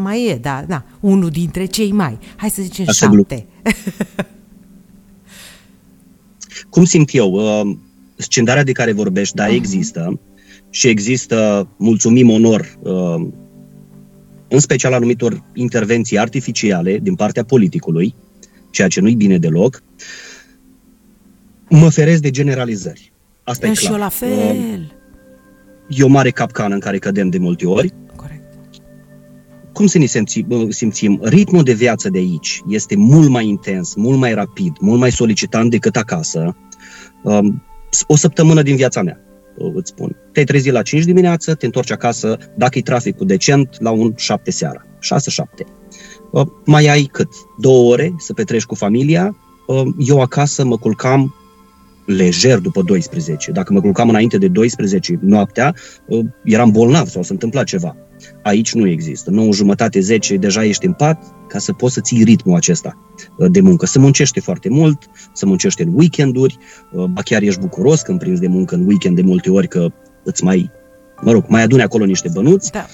mai 0.03 0.27
e, 0.27 0.37
da, 0.37 0.65
da. 0.69 0.85
Unul 1.01 1.31
dintre 1.31 1.65
cei 1.65 1.93
mai. 1.93 2.19
Hai 2.37 2.51
să 2.51 2.63
zicem 2.63 2.85
Asta 2.89 3.07
șapte. 3.07 3.47
Cum 6.71 6.85
simt 6.85 7.15
eu? 7.15 7.33
Uh, 7.33 7.77
scindarea 8.17 8.63
de 8.65 8.73
care 8.73 8.93
vorbești, 8.93 9.35
da, 9.35 9.47
uh-huh. 9.47 9.53
există. 9.53 10.21
Și 10.71 10.89
există, 10.89 11.69
mulțumim, 11.77 12.31
onor, 12.31 12.79
uh, 12.83 13.27
în 14.49 14.59
special 14.59 14.93
anumitor 14.93 15.43
intervenții 15.55 16.19
artificiale 16.19 16.99
din 16.99 17.15
partea 17.15 17.45
politicului, 17.45 18.15
ceea 18.71 18.89
ce 18.89 19.01
nu-i 19.01 19.15
bine 19.15 19.39
deloc. 19.39 19.83
Mă 21.69 21.89
feresc 21.89 22.23
de 22.23 22.31
generalizări. 22.31 23.13
Asta 23.45 23.67
e, 23.67 23.71
e 23.71 23.73
clar. 23.73 23.85
Și 23.85 23.93
eu 23.93 23.99
la 23.99 24.09
fel. 24.09 24.95
E 25.89 26.03
o 26.03 26.09
mare 26.09 26.31
capcană 26.31 26.75
în 26.75 26.81
care 26.81 26.99
cădem 26.99 27.29
de 27.29 27.39
multe 27.39 27.67
ori. 27.67 27.93
Corect. 28.17 28.43
Cum 29.73 29.87
să 29.87 29.99
ne 29.99 30.05
simțim, 30.05 30.71
simțim? 30.71 31.21
Ritmul 31.23 31.63
de 31.63 31.73
viață 31.73 32.09
de 32.11 32.19
aici 32.19 32.63
este 32.69 32.97
mult 32.97 33.29
mai 33.29 33.47
intens, 33.47 33.95
mult 33.95 34.19
mai 34.19 34.35
rapid, 34.35 34.77
mult 34.81 35.01
mai 35.01 35.13
solicitant 35.13 35.71
decât 35.71 35.97
acasă. 35.97 36.57
Um, 37.23 37.63
o 38.07 38.17
săptămână 38.17 38.63
din 38.63 38.77
viața 38.77 39.03
mea, 39.03 39.21
îți 39.75 39.91
spun. 39.91 40.17
Te-ai 40.33 40.45
trezit 40.45 40.73
la 40.73 40.83
5 40.83 41.05
dimineață, 41.05 41.55
te 41.55 41.67
întorci 41.67 41.91
acasă, 41.91 42.39
dacă 42.55 42.79
e 42.79 42.83
traficul 42.83 43.27
decent, 43.27 43.81
la 43.81 43.91
un 43.91 44.13
7 44.17 44.51
seara. 44.51 44.87
6-7. 45.01 45.67
uh, 46.31 46.47
mai 46.65 46.87
ai 46.87 47.03
cât? 47.03 47.29
Două 47.61 47.93
ore 47.93 48.15
să 48.19 48.33
petreci 48.33 48.65
cu 48.65 48.75
familia. 48.75 49.37
Uh, 49.67 49.87
eu 49.99 50.21
acasă 50.21 50.65
mă 50.65 50.79
culcam 50.79 51.35
lejer 52.07 52.59
după 52.59 52.83
12. 52.83 53.51
Dacă 53.51 53.73
mă 53.73 53.81
culcam 53.81 54.09
înainte 54.09 54.39
de 54.39 54.49
12 54.49 55.19
noaptea, 55.21 55.75
uh, 56.07 56.25
eram 56.45 56.71
bolnav 56.71 57.07
sau 57.07 57.23
se 57.23 57.33
întâmpla 57.33 57.65
ceva. 57.65 57.97
Aici 58.43 58.75
nu 58.75 58.89
există. 58.89 59.31
9 59.31 59.53
jumătate, 59.53 60.01
10, 60.01 60.37
deja 60.37 60.65
ești 60.65 60.87
în 60.87 60.93
pat 60.93 61.35
ca 61.49 61.59
să 61.59 61.73
poți 61.73 61.95
să 61.95 62.01
ții 62.01 62.23
ritmul 62.23 62.57
acesta 62.57 62.99
uh, 63.37 63.51
de 63.51 63.61
muncă. 63.61 63.87
Se 63.87 63.99
muncește 63.99 64.41
foarte 64.41 64.69
mult, 64.69 65.03
se 65.33 65.47
muncește 65.47 65.83
în 65.83 65.93
weekenduri, 65.95 66.59
uh, 66.93 67.05
ba 67.05 67.23
chiar 67.23 67.43
ești 67.43 67.61
bucuros 67.61 68.03
când 68.03 68.19
prinzi 68.19 68.41
de 68.41 68.49
muncă 68.49 68.75
în 68.75 68.87
weekend 68.87 69.17
de 69.17 69.23
multe 69.23 69.51
ori 69.51 69.69
că 69.69 69.89
îți 70.25 70.45
mai, 70.45 70.71
mă 71.21 71.33
rog, 71.33 71.45
mai 71.49 71.63
adune 71.63 71.83
acolo 71.83 72.05
niște 72.05 72.29
bănuți. 72.33 72.71
Da. 72.73 72.87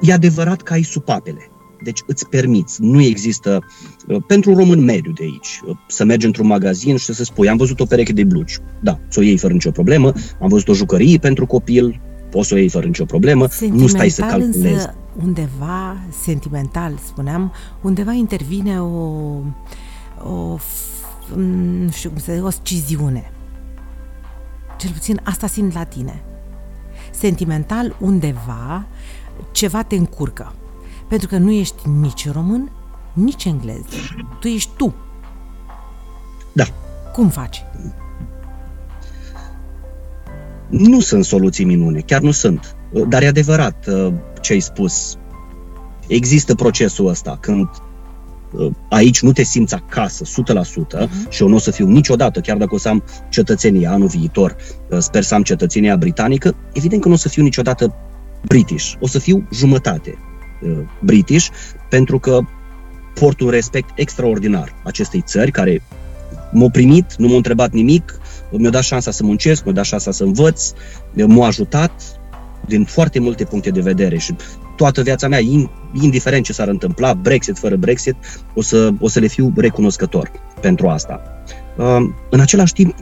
E 0.00 0.12
adevărat 0.12 0.62
că 0.62 0.72
ai 0.72 0.82
supapele 0.82 1.50
deci 1.82 2.02
îți 2.06 2.28
permiți. 2.28 2.82
Nu 2.82 3.02
există, 3.02 3.64
uh, 4.08 4.22
pentru 4.26 4.50
un 4.50 4.56
român 4.56 4.84
mediu 4.84 5.12
de 5.12 5.22
aici, 5.22 5.60
uh, 5.66 5.76
să 5.88 6.04
mergi 6.04 6.26
într-un 6.26 6.46
magazin 6.46 6.96
și 6.96 7.12
să 7.12 7.24
spui, 7.24 7.48
am 7.48 7.56
văzut 7.56 7.80
o 7.80 7.84
pereche 7.84 8.12
de 8.12 8.24
blugi. 8.24 8.58
Da, 8.82 9.00
să 9.08 9.20
o 9.20 9.22
iei 9.22 9.36
fără 9.36 9.52
nicio 9.52 9.70
problemă. 9.70 10.12
Am 10.40 10.48
văzut 10.48 10.68
o 10.68 10.74
jucărie 10.74 11.18
pentru 11.18 11.46
copil, 11.46 12.00
poți 12.30 12.48
să 12.48 12.54
o 12.54 12.56
iei 12.56 12.68
fără 12.68 12.86
nicio 12.86 13.04
problemă. 13.04 13.46
Nu 13.70 13.86
stai 13.86 14.08
să 14.08 14.20
calculezi. 14.20 14.66
Însă, 14.66 14.94
undeva, 15.22 15.96
sentimental, 16.22 16.98
spuneam, 17.04 17.52
undeva 17.80 18.12
intervine 18.12 18.80
o, 18.80 18.86
o 20.24 20.58
nu 21.36 21.90
știu 21.90 22.10
cum 22.10 22.18
să 22.18 22.32
zic, 22.32 22.44
o 22.44 22.50
sciziune. 22.50 23.32
Cel 24.76 24.90
puțin 24.90 25.20
asta 25.24 25.46
simt 25.46 25.74
la 25.74 25.84
tine. 25.84 26.22
Sentimental, 27.10 27.96
undeva, 28.00 28.86
ceva 29.52 29.82
te 29.82 29.94
încurcă. 29.96 30.52
Pentru 31.08 31.28
că 31.28 31.38
nu 31.38 31.50
ești 31.50 31.88
nici 31.88 32.30
român, 32.30 32.70
nici 33.12 33.44
englez. 33.44 33.82
Tu 34.40 34.46
ești 34.48 34.70
tu. 34.76 34.94
Da. 36.52 36.64
Cum 37.12 37.28
faci? 37.28 37.62
Nu 40.68 41.00
sunt 41.00 41.24
soluții 41.24 41.64
minune, 41.64 42.00
chiar 42.00 42.20
nu 42.20 42.30
sunt. 42.30 42.76
Dar 43.08 43.22
e 43.22 43.26
adevărat 43.26 43.86
uh, 43.86 44.12
ce 44.40 44.52
ai 44.52 44.60
spus. 44.60 45.16
Există 46.06 46.54
procesul 46.54 47.08
ăsta 47.08 47.38
când 47.40 47.68
uh, 48.52 48.72
aici 48.88 49.22
nu 49.22 49.32
te 49.32 49.42
simți 49.42 49.74
acasă 49.74 50.24
100% 50.24 50.28
uh-huh. 50.28 51.08
Mhm. 51.08 51.30
și 51.30 51.42
eu 51.42 51.48
nu 51.48 51.54
o 51.54 51.58
să 51.58 51.70
fiu 51.70 51.86
niciodată, 51.86 52.40
chiar 52.40 52.56
dacă 52.56 52.74
o 52.74 52.78
să 52.78 52.88
am 52.88 53.04
cetățenia 53.28 53.90
anul 53.90 54.08
viitor, 54.08 54.56
uh, 54.90 54.98
sper 54.98 55.22
să 55.22 55.34
am 55.34 55.42
cetățenia 55.42 55.96
britanică, 55.96 56.54
evident 56.72 57.02
că 57.02 57.08
nu 57.08 57.14
o 57.14 57.16
să 57.16 57.28
fiu 57.28 57.42
niciodată 57.42 57.94
British, 58.46 58.92
o 59.00 59.06
să 59.06 59.18
fiu 59.18 59.48
jumătate. 59.52 60.18
Uh, 60.62 60.78
British, 61.02 61.48
pentru 61.88 62.18
că 62.18 62.40
port 63.14 63.40
un 63.40 63.48
respect 63.48 63.90
extraordinar 63.94 64.74
acestei 64.84 65.22
țări 65.26 65.50
care 65.50 65.82
m-au 66.52 66.70
primit, 66.70 67.14
nu 67.16 67.26
m-au 67.26 67.36
întrebat 67.36 67.72
nimic, 67.72 68.18
mi-au 68.50 68.70
dat 68.70 68.82
șansa 68.82 69.10
să 69.10 69.24
muncesc, 69.24 69.62
mi-au 69.62 69.74
dat 69.74 69.84
șansa 69.84 70.10
să 70.10 70.24
învăț, 70.24 70.70
m-au 71.26 71.42
ajutat 71.42 71.92
din 72.66 72.84
foarte 72.84 73.18
multe 73.18 73.44
puncte 73.44 73.70
de 73.70 73.80
vedere 73.80 74.18
și 74.18 74.34
toată 74.76 75.02
viața 75.02 75.28
mea, 75.28 75.38
indiferent 76.00 76.44
ce 76.44 76.52
s-ar 76.52 76.68
întâmpla, 76.68 77.14
Brexit, 77.14 77.58
fără 77.58 77.76
Brexit, 77.76 78.14
o 78.54 78.62
să, 78.62 78.90
o 79.00 79.08
să 79.08 79.20
le 79.20 79.26
fiu 79.26 79.52
recunoscător 79.56 80.30
pentru 80.60 80.88
asta. 80.88 81.22
Uh, 81.76 81.96
în 82.30 82.40
același 82.40 82.72
timp, 82.72 82.94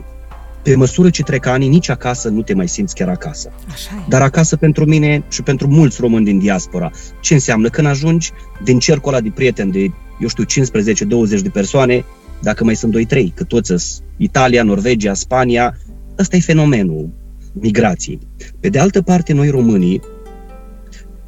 pe 0.63 0.75
măsură 0.75 1.09
ce 1.09 1.23
trec 1.23 1.45
ani, 1.45 1.67
nici 1.67 1.89
acasă 1.89 2.29
nu 2.29 2.41
te 2.41 2.53
mai 2.53 2.67
simți 2.67 2.95
chiar 2.95 3.09
acasă. 3.09 3.51
Așa 3.71 3.89
e. 3.95 4.05
Dar 4.09 4.21
acasă 4.21 4.55
pentru 4.55 4.85
mine 4.85 5.23
și 5.29 5.41
pentru 5.41 5.67
mulți 5.67 6.01
români 6.01 6.25
din 6.25 6.39
diaspora, 6.39 6.91
ce 7.21 7.33
înseamnă 7.33 7.69
când 7.69 7.87
ajungi 7.87 8.31
din 8.63 8.79
cercul 8.79 9.13
ăla 9.13 9.21
de 9.21 9.31
prieteni 9.35 9.71
de, 9.71 9.91
eu 10.19 10.27
știu, 10.27 10.43
15-20 10.43 11.41
de 11.41 11.49
persoane, 11.49 12.05
dacă 12.41 12.63
mai 12.63 12.75
sunt 12.75 12.95
2-3, 12.97 13.33
că 13.33 13.43
toți 13.43 13.67
sunt 13.67 14.03
Italia, 14.17 14.63
Norvegia, 14.63 15.13
Spania, 15.13 15.77
ăsta 16.17 16.35
e 16.35 16.39
fenomenul 16.39 17.09
migrației. 17.53 18.19
Pe 18.59 18.69
de 18.69 18.79
altă 18.79 19.01
parte, 19.01 19.33
noi 19.33 19.49
românii 19.49 20.01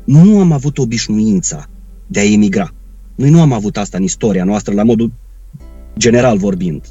nu 0.04 0.40
am 0.40 0.52
avut 0.52 0.78
obișnuința 0.78 1.70
de 2.08 2.20
a 2.20 2.32
emigra. 2.32 2.74
Noi 3.16 3.30
nu 3.30 3.42
am 3.42 3.52
avut 3.52 3.78
asta 3.78 3.98
în 3.98 4.04
istoria 4.04 4.44
noastră, 4.44 4.74
la 4.74 4.84
modul 4.84 5.12
general 5.98 6.38
vorbind 6.38 6.86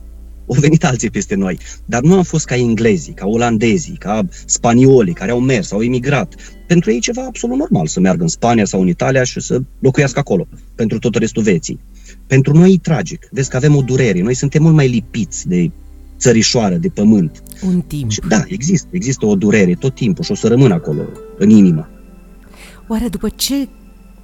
au 0.48 0.60
venit 0.60 0.84
alții 0.84 1.10
peste 1.10 1.34
noi, 1.34 1.58
dar 1.84 2.02
nu 2.02 2.14
am 2.14 2.22
fost 2.22 2.44
ca 2.44 2.56
englezii, 2.56 3.12
ca 3.12 3.26
olandezii, 3.26 3.96
ca 3.96 4.26
spaniolii 4.44 5.12
care 5.12 5.30
au 5.30 5.40
mers, 5.40 5.72
au 5.72 5.82
emigrat. 5.82 6.34
Pentru 6.66 6.90
ei 6.90 6.96
e 6.96 7.00
ceva 7.00 7.22
absolut 7.22 7.58
normal 7.58 7.86
să 7.86 8.00
meargă 8.00 8.22
în 8.22 8.28
Spania 8.28 8.64
sau 8.64 8.80
în 8.80 8.88
Italia 8.88 9.24
și 9.24 9.40
să 9.40 9.60
locuiască 9.78 10.18
acolo, 10.18 10.46
pentru 10.74 10.98
tot 10.98 11.14
restul 11.14 11.42
vieții. 11.42 11.80
Pentru 12.28 12.52
noi 12.52 12.72
e 12.72 12.78
tragic. 12.78 13.28
Vezi 13.30 13.50
că 13.50 13.56
avem 13.56 13.76
o 13.76 13.82
durere. 13.82 14.22
Noi 14.22 14.34
suntem 14.34 14.62
mult 14.62 14.74
mai 14.74 14.88
lipiți 14.88 15.48
de 15.48 15.70
țărișoară, 16.18 16.74
de 16.74 16.88
pământ. 16.88 17.42
Un 17.66 17.80
timp. 17.80 18.10
Și, 18.10 18.20
da, 18.28 18.42
există. 18.46 18.88
Există 18.90 19.26
o 19.26 19.34
durere 19.34 19.74
tot 19.74 19.94
timpul 19.94 20.24
și 20.24 20.30
o 20.30 20.34
să 20.34 20.48
rămână 20.48 20.74
acolo, 20.74 21.02
în 21.38 21.50
inimă. 21.50 21.88
Oare 22.88 23.08
după 23.08 23.28
ce 23.28 23.68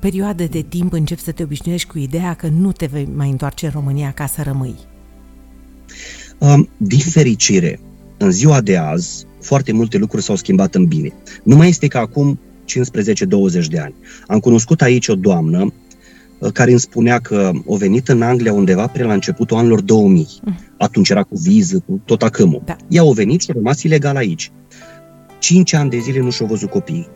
perioadă 0.00 0.44
de 0.44 0.64
timp 0.68 0.92
începi 0.92 1.20
să 1.20 1.32
te 1.32 1.42
obișnuiești 1.42 1.88
cu 1.88 1.98
ideea 1.98 2.34
că 2.34 2.46
nu 2.46 2.72
te 2.72 2.86
vei 2.86 3.08
mai 3.14 3.30
întoarce 3.30 3.66
în 3.66 3.72
România 3.74 4.12
ca 4.12 4.26
să 4.26 4.42
rămâi? 4.42 4.74
Din 6.76 6.98
fericire, 6.98 7.80
în 8.18 8.30
ziua 8.30 8.60
de 8.60 8.76
azi, 8.76 9.26
foarte 9.40 9.72
multe 9.72 9.98
lucruri 9.98 10.22
s-au 10.22 10.36
schimbat 10.36 10.74
în 10.74 10.86
bine. 10.86 11.12
Nu 11.42 11.56
mai 11.56 11.68
este 11.68 11.86
ca 11.86 11.98
acum 11.98 12.38
15-20 13.64 13.66
de 13.68 13.78
ani. 13.78 13.94
Am 14.26 14.38
cunoscut 14.38 14.82
aici 14.82 15.08
o 15.08 15.14
doamnă 15.14 15.62
uh, 15.62 15.72
care 16.52 16.70
îmi 16.70 16.80
spunea 16.80 17.18
că 17.18 17.50
o 17.64 17.76
venit 17.76 18.08
în 18.08 18.22
Anglia 18.22 18.52
undeva 18.52 18.86
pre 18.86 19.04
la 19.04 19.12
începutul 19.12 19.56
anilor 19.56 19.80
2000. 19.80 20.28
Mm. 20.42 20.58
Atunci 20.78 21.08
era 21.08 21.22
cu 21.22 21.36
viză, 21.42 21.82
cu 21.86 22.00
tot 22.04 22.22
acâmul. 22.22 22.62
Da. 22.64 22.76
Ea 22.88 23.02
a 23.02 23.12
venit 23.12 23.40
și 23.40 23.50
a 23.50 23.52
rămas 23.52 23.82
ilegal 23.82 24.16
aici. 24.16 24.50
Cinci 25.38 25.72
ani 25.72 25.90
de 25.90 25.98
zile 25.98 26.20
nu 26.20 26.30
și-au 26.30 26.48
văzut 26.48 26.70
copiii. 26.70 27.08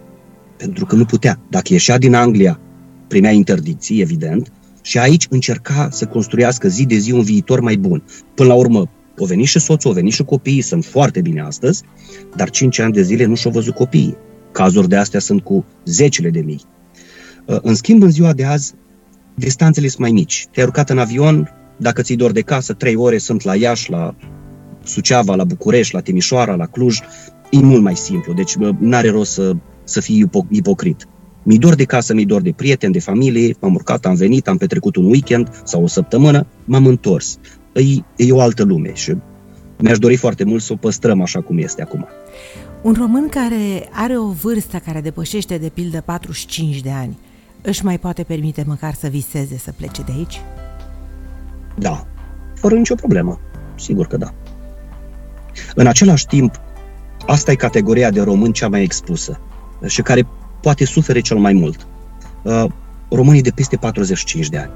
Pentru 0.56 0.87
că 0.87 0.94
nu 0.94 1.04
putea. 1.04 1.40
Dacă 1.50 1.73
ieșea 1.73 1.99
din 1.99 2.14
Anglia, 2.14 2.61
primea 3.08 3.30
interdicții, 3.30 4.00
evident, 4.00 4.52
și 4.82 4.99
aici 4.99 5.26
încerca 5.30 5.88
să 5.90 6.06
construiască 6.06 6.68
zi 6.68 6.87
de 6.87 6.97
zi 6.97 7.12
un 7.12 7.23
viitor 7.23 7.61
mai 7.61 7.76
bun. 7.76 8.02
Până 8.35 8.49
la 8.49 8.54
urmă, 8.54 8.90
o 9.18 9.25
venit 9.25 9.47
și 9.47 9.58
soțul, 9.58 9.90
o 9.90 9.94
venit 9.94 10.12
și 10.12 10.25
copiii, 10.25 10.61
sunt 10.61 10.85
foarte 10.85 11.20
bine 11.20 11.40
astăzi, 11.40 11.82
dar 12.37 12.50
5 12.50 12.78
ani 12.78 12.92
de 12.92 13.02
zile 13.02 13.25
nu 13.25 13.35
și-au 13.35 13.52
văzut 13.52 13.75
copiii. 13.75 14.16
Cazuri 14.52 14.88
de 14.88 14.97
astea 14.97 15.20
sunt 15.20 15.42
cu 15.42 15.64
zecile 15.85 16.30
de 16.30 16.40
mii. 16.40 16.61
Uh, 17.47 17.58
în 17.62 17.75
schimb, 17.75 18.02
în 18.02 18.11
ziua 18.11 18.32
de 18.32 18.44
azi, 18.44 18.75
distanțele 19.38 19.88
sunt 19.88 20.00
mai 20.00 20.11
mici. 20.11 20.47
Te-ai 20.52 20.66
urcat 20.66 20.90
în 20.90 20.99
avion, 20.99 21.50
dacă 21.76 22.02
ți-i 22.02 22.16
dor 22.16 22.33
de 22.33 22.40
casă, 22.40 22.73
3 22.73 22.95
ore 22.95 23.18
sunt 23.18 23.42
la 23.42 23.57
Iași, 23.57 23.90
la 23.90 24.14
Suceava, 24.85 25.35
la 25.35 25.45
București, 25.45 25.95
la 25.95 26.00
Timișoara, 26.00 26.54
la 26.54 26.66
Cluj. 26.66 26.99
E 27.50 27.59
mult 27.59 27.83
mai 27.83 27.97
simplu, 27.97 28.33
deci 28.33 28.54
n-are 28.78 29.11
rost 29.11 29.33
să, 29.33 29.52
să 29.85 30.00
fii 30.00 30.28
ipocrit. 30.49 31.07
Mi 31.42 31.59
dor 31.59 31.75
de 31.75 31.85
casă, 31.85 32.14
mi 32.14 32.25
dor 32.25 32.40
de 32.40 32.52
prieteni, 32.57 32.92
de 32.92 33.00
familie, 33.00 33.54
m-am 33.61 33.75
urcat, 33.75 34.07
am 34.07 34.14
venit, 34.14 34.49
am 34.49 34.57
petrecut 34.57 34.97
un 34.97 35.04
weekend 35.04 35.61
sau 35.64 35.83
o 35.83 35.87
săptămână, 35.87 36.47
m-am 36.64 36.87
întors 36.87 37.38
e, 37.80 38.25
e 38.25 38.33
o 38.33 38.40
altă 38.40 38.62
lume 38.62 38.95
și 38.95 39.16
mi-aș 39.78 39.99
dori 39.99 40.16
foarte 40.16 40.45
mult 40.45 40.62
să 40.62 40.73
o 40.73 40.76
păstrăm 40.76 41.23
așa 41.23 41.40
cum 41.40 41.59
este 41.59 41.83
acum. 41.83 42.07
Un 42.83 42.95
român 42.99 43.28
care 43.28 43.88
are 43.92 44.18
o 44.18 44.30
vârstă 44.30 44.80
care 44.85 45.00
depășește 45.00 45.59
de 45.59 45.68
pildă 45.68 46.02
45 46.04 46.80
de 46.80 46.90
ani, 46.90 47.18
își 47.62 47.85
mai 47.85 47.99
poate 47.99 48.23
permite 48.23 48.65
măcar 48.67 48.95
să 48.95 49.07
viseze 49.07 49.59
să 49.59 49.73
plece 49.77 50.03
de 50.03 50.12
aici? 50.17 50.41
Da, 51.79 52.07
fără 52.55 52.75
nicio 52.75 52.95
problemă. 52.95 53.41
Sigur 53.75 54.07
că 54.07 54.17
da. 54.17 54.35
În 55.75 55.87
același 55.87 56.27
timp, 56.27 56.61
asta 57.27 57.50
e 57.50 57.55
categoria 57.55 58.11
de 58.11 58.21
român 58.21 58.53
cea 58.53 58.69
mai 58.69 58.83
expusă 58.83 59.41
și 59.87 60.03
care 60.03 60.27
poate 60.62 60.85
sufere 60.85 61.21
cel 61.21 61.37
mai 61.37 61.53
mult. 61.53 61.87
Uh, 62.43 62.65
românii 63.11 63.43
de 63.43 63.50
peste 63.50 63.77
45 63.77 64.49
de 64.49 64.59
ani. 64.59 64.71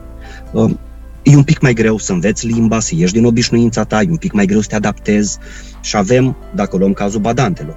Uh, 0.52 0.76
e 1.22 1.36
un 1.36 1.42
pic 1.42 1.60
mai 1.60 1.72
greu 1.72 1.98
să 1.98 2.12
înveți 2.12 2.46
limba, 2.46 2.80
să 2.80 2.94
ieși 2.94 3.12
din 3.12 3.24
obișnuința 3.24 3.84
ta, 3.84 4.02
e 4.02 4.10
un 4.10 4.16
pic 4.16 4.32
mai 4.32 4.46
greu 4.46 4.60
să 4.60 4.68
te 4.68 4.74
adaptezi 4.74 5.38
și 5.80 5.96
avem, 5.96 6.36
dacă 6.54 6.76
luăm 6.76 6.92
cazul 6.92 7.20
badantelor, 7.20 7.76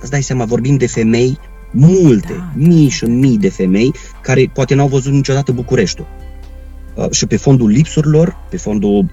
îți 0.00 0.10
dai 0.10 0.22
seama, 0.22 0.44
vorbim 0.44 0.76
de 0.76 0.86
femei, 0.86 1.38
multe, 1.70 2.32
da, 2.32 2.52
mii 2.54 2.88
și 2.88 3.04
mii 3.04 3.38
de 3.38 3.48
femei 3.48 3.92
care 4.22 4.50
poate 4.54 4.74
n-au 4.74 4.88
văzut 4.88 5.12
niciodată 5.12 5.52
Bucureștiul. 5.52 6.06
Uh, 6.94 7.10
și 7.10 7.26
pe 7.26 7.36
fondul 7.36 7.68
lipsurilor, 7.68 8.36
pe 8.50 8.56
fondul 8.56 9.06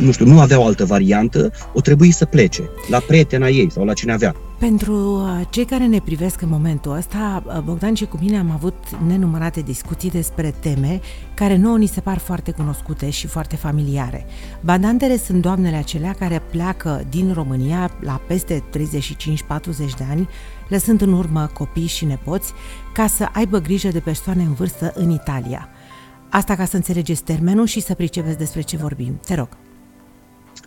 nu 0.00 0.10
știu, 0.10 0.26
nu 0.26 0.40
aveau 0.40 0.66
altă 0.66 0.84
variantă, 0.84 1.50
o 1.72 1.80
trebuie 1.80 2.12
să 2.12 2.24
plece 2.24 2.62
la 2.88 2.98
prietena 2.98 3.48
ei 3.48 3.70
sau 3.70 3.84
la 3.84 3.92
cine 3.92 4.12
avea. 4.12 4.34
Pentru 4.58 4.94
uh, 4.94 5.46
cei 5.50 5.64
care 5.64 5.86
ne 5.86 6.00
privesc 6.00 6.40
în 6.40 6.48
momentul 6.48 6.96
ăsta, 6.96 7.42
uh, 7.46 7.58
Bogdan 7.64 7.94
și 7.94 8.04
cu 8.04 8.18
mine 8.20 8.38
am 8.38 8.50
avut 8.50 8.74
nenumărate 9.06 9.60
discuții 9.60 10.10
despre 10.10 10.54
teme 10.60 11.00
care 11.34 11.56
nouă 11.56 11.78
ni 11.78 11.86
se 11.86 12.00
par 12.00 12.18
foarte 12.18 12.50
cunoscute 12.50 13.10
și 13.10 13.26
foarte 13.26 13.56
familiare. 13.56 14.26
Bandantele 14.60 15.18
sunt 15.18 15.42
doamnele 15.42 15.76
acelea 15.76 16.12
care 16.18 16.42
pleacă 16.50 17.04
din 17.10 17.32
România 17.32 17.90
la 18.00 18.20
peste 18.26 18.64
35-40 18.76 18.84
de 19.96 20.04
ani, 20.10 20.28
lăsând 20.68 21.00
în 21.00 21.12
urmă 21.12 21.50
copii 21.52 21.86
și 21.86 22.04
nepoți, 22.04 22.52
ca 22.94 23.06
să 23.06 23.28
aibă 23.32 23.58
grijă 23.58 23.88
de 23.88 24.00
persoane 24.00 24.42
în 24.42 24.52
vârstă 24.52 24.92
în 24.94 25.10
Italia. 25.10 25.68
Asta 26.30 26.54
ca 26.54 26.64
să 26.64 26.76
înțelegeți 26.76 27.22
termenul 27.22 27.66
și 27.66 27.80
să 27.80 27.94
pricepeți 27.94 28.38
despre 28.38 28.60
ce 28.60 28.76
vorbim. 28.76 29.20
Te 29.26 29.34
rog. 29.34 29.48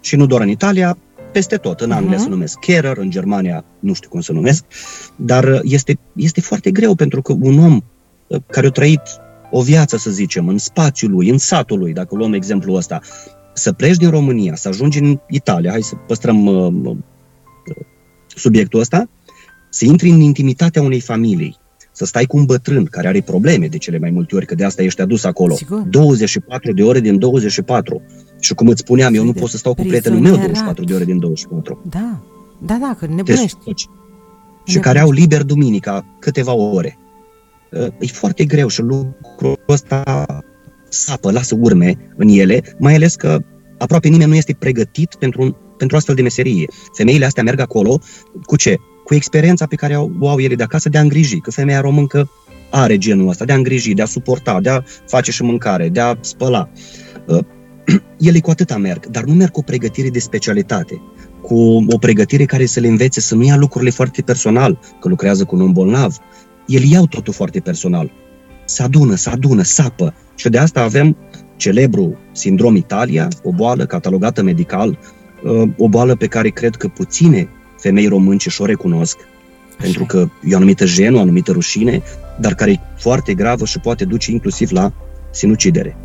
Și 0.02 0.16
nu 0.16 0.26
doar 0.26 0.42
în 0.42 0.48
Italia, 0.48 0.98
peste 1.32 1.56
tot. 1.56 1.80
În 1.80 1.92
Anglia 1.92 2.18
uh-huh. 2.18 2.22
se 2.22 2.30
numesc 2.30 2.60
carer, 2.60 2.98
în 2.98 3.10
Germania 3.10 3.66
nu 3.80 3.94
știu 3.94 4.10
cum 4.10 4.22
se 4.22 4.34
numesc, 4.34 4.64
dar 5.16 5.44
uh, 5.44 5.60
este, 5.64 6.00
este 6.16 6.42
foarte 6.42 6.72
greu 6.72 6.96
pentru 6.96 7.22
că 7.22 7.34
un 7.40 7.60
om 7.60 7.82
uh, 8.28 8.42
care 8.50 8.68
a 8.68 8.72
trăit 8.72 9.02
o 9.52 9.62
viață, 9.62 9.98
să 9.98 10.10
zicem, 10.10 10.48
în 10.48 10.58
spațiul 10.58 11.12
lui, 11.12 11.30
în 11.30 11.38
satul 11.38 11.80
lui, 11.80 11.94
dacă 11.94 12.16
luăm 12.16 12.34
exemplul 12.34 12.76
ăsta, 12.76 13.00
să 13.54 13.72
pleci 13.72 13.98
din 13.98 14.10
România, 14.10 14.56
să 14.56 14.68
ajungi 14.68 15.00
în 15.00 15.20
Italia, 15.30 15.72
hai 15.72 15.82
să 15.82 15.96
păstrăm 15.96 16.46
uh, 16.46 16.74
uh 16.86 16.98
subiectul 18.36 18.80
ăsta, 18.80 19.10
să 19.70 19.86
intri 19.86 20.10
în 20.10 20.20
intimitatea 20.20 20.82
unei 20.82 21.00
familii, 21.00 21.58
să 21.92 22.06
stai 22.06 22.26
cu 22.26 22.38
un 22.38 22.46
bătrân 22.46 22.86
care 22.86 23.08
are 23.08 23.22
probleme 23.22 23.68
de 23.68 23.78
cele 23.78 23.98
mai 23.98 24.10
multe 24.10 24.36
ori, 24.36 24.46
că 24.46 24.56
de 24.56 24.66
asta 24.66 24.84
ești 24.84 25.02
adus 25.02 25.24
acolo. 25.24 25.56
Sigur. 25.56 25.80
24 25.80 26.74
de 26.74 26.84
ore 26.84 27.00
din 27.00 27.20
24. 27.20 28.02
Și 28.40 28.54
cum 28.54 28.68
îți 28.68 28.80
spuneam, 28.80 29.14
eu 29.14 29.24
nu 29.24 29.34
pot 29.34 29.50
să 29.50 29.58
stau 29.58 29.74
cu 29.74 29.82
prietenul 29.82 30.20
meu 30.20 30.36
24 30.36 30.84
de 30.84 30.94
ore 30.94 31.04
din 31.04 31.20
24. 31.20 31.82
Da, 31.90 32.24
da, 32.60 32.78
da, 32.82 32.96
că 33.00 33.06
nebunești. 33.06 33.58
Deci, 33.66 33.88
și 34.66 34.80
care 34.80 35.00
au 35.00 35.12
liber 35.12 35.44
duminica 35.44 36.06
câteva 36.20 36.54
ore. 36.54 36.98
E 38.00 38.06
foarte 38.06 38.46
greu 38.46 38.68
și 38.68 38.82
lucrul 38.82 39.60
ăsta 39.70 40.26
sapă, 40.90 41.32
lasă 41.32 41.58
urme 41.60 42.14
în 42.18 42.28
ele, 42.28 42.76
mai 42.80 42.96
ales 42.96 43.16
că 43.16 43.40
aproape 43.78 44.08
nimeni 44.08 44.30
nu 44.30 44.36
este 44.36 44.56
pregătit 44.60 45.16
pentru, 45.20 45.42
un, 45.42 45.56
pentru 45.78 45.98
astfel 45.98 46.16
de 46.16 46.22
meserie. 46.22 46.66
Femeile 46.94 47.26
astea 47.26 47.44
merg 47.44 47.60
acolo 47.60 48.00
cu 48.46 48.56
ce? 48.56 48.76
Cu 49.12 49.18
experiența 49.18 49.66
pe 49.66 49.76
care 49.76 49.96
o 50.20 50.30
au 50.30 50.40
ele 50.40 50.56
de 50.56 50.64
acasă 50.64 50.90
de 50.90 50.98
a 50.98 51.02
îngriji, 51.02 51.40
că 51.40 51.52
femeia 51.52 51.82
româncă 51.82 52.30
are 52.70 52.98
genul 52.98 53.28
ăsta, 53.28 53.46
de 53.46 53.52
a 53.52 53.56
îngriji, 53.56 53.94
de 53.94 54.02
a 54.02 54.06
suporta, 54.06 54.62
de 54.62 54.70
a 54.70 54.84
face 55.08 55.32
și 55.32 55.44
mâncare, 55.44 55.90
de 55.90 56.00
a 56.00 56.18
spăla. 56.22 56.70
Uh, 57.28 57.40
ele 58.28 58.40
cu 58.40 58.50
atâta 58.50 58.78
merg, 58.78 59.06
dar 59.06 59.24
nu 59.24 59.34
merg 59.34 59.52
cu 59.52 59.60
o 59.60 59.64
pregătire 59.64 60.10
de 60.10 60.20
specialitate, 60.20 61.02
cu 61.42 61.86
o 61.90 61.98
pregătire 61.98 62.46
care 62.46 62.66
să 62.66 62.80
le 62.80 62.88
învețe 62.88 63.22
să 63.22 63.36
nu 63.36 63.44
ia 63.44 63.56
lucrurile 63.56 63.92
foarte 63.92 64.22
personal, 64.22 64.80
că 65.00 65.08
lucrează 65.08 65.46
cu 65.46 65.56
un 65.56 65.62
om 65.62 65.72
bolnav. 65.72 66.18
El 66.66 66.84
iau 66.84 67.06
totul 67.08 67.34
foarte 67.34 67.60
personal. 67.60 68.12
Se 68.66 68.84
adună, 68.84 69.16
se 69.16 69.30
adună, 69.30 69.64
sapă. 69.64 70.14
Și 70.36 70.50
de 70.50 70.58
asta 70.58 70.82
avem 70.82 71.18
celebru 71.56 72.18
sindrom 72.32 72.76
Italia, 72.76 73.28
o 73.44 73.52
boală 73.52 73.86
catalogată 73.86 74.44
medical, 74.44 75.00
uh, 75.44 75.70
o 75.78 75.90
boală 75.90 76.16
pe 76.16 76.28
care 76.28 76.50
cred 76.50 76.76
că 76.76 76.88
puține 76.88 77.50
femei 77.82 78.08
românce 78.08 78.50
și 78.50 78.62
o 78.62 78.66
recunosc, 78.66 79.18
Așa. 79.18 79.78
pentru 79.78 80.06
că 80.06 80.30
e 80.44 80.54
o 80.54 80.56
anumită 80.56 80.86
jenă, 80.86 81.18
o 81.18 81.20
anumită 81.20 81.52
rușine, 81.52 82.02
dar 82.40 82.56
care 82.56 82.72
e 82.72 82.80
foarte 82.98 83.34
gravă 83.34 83.66
și 83.66 83.80
poate 83.80 84.06
duce 84.06 84.32
inclusiv 84.32 84.72
la 84.72 84.94
sinucidere. 85.32 85.98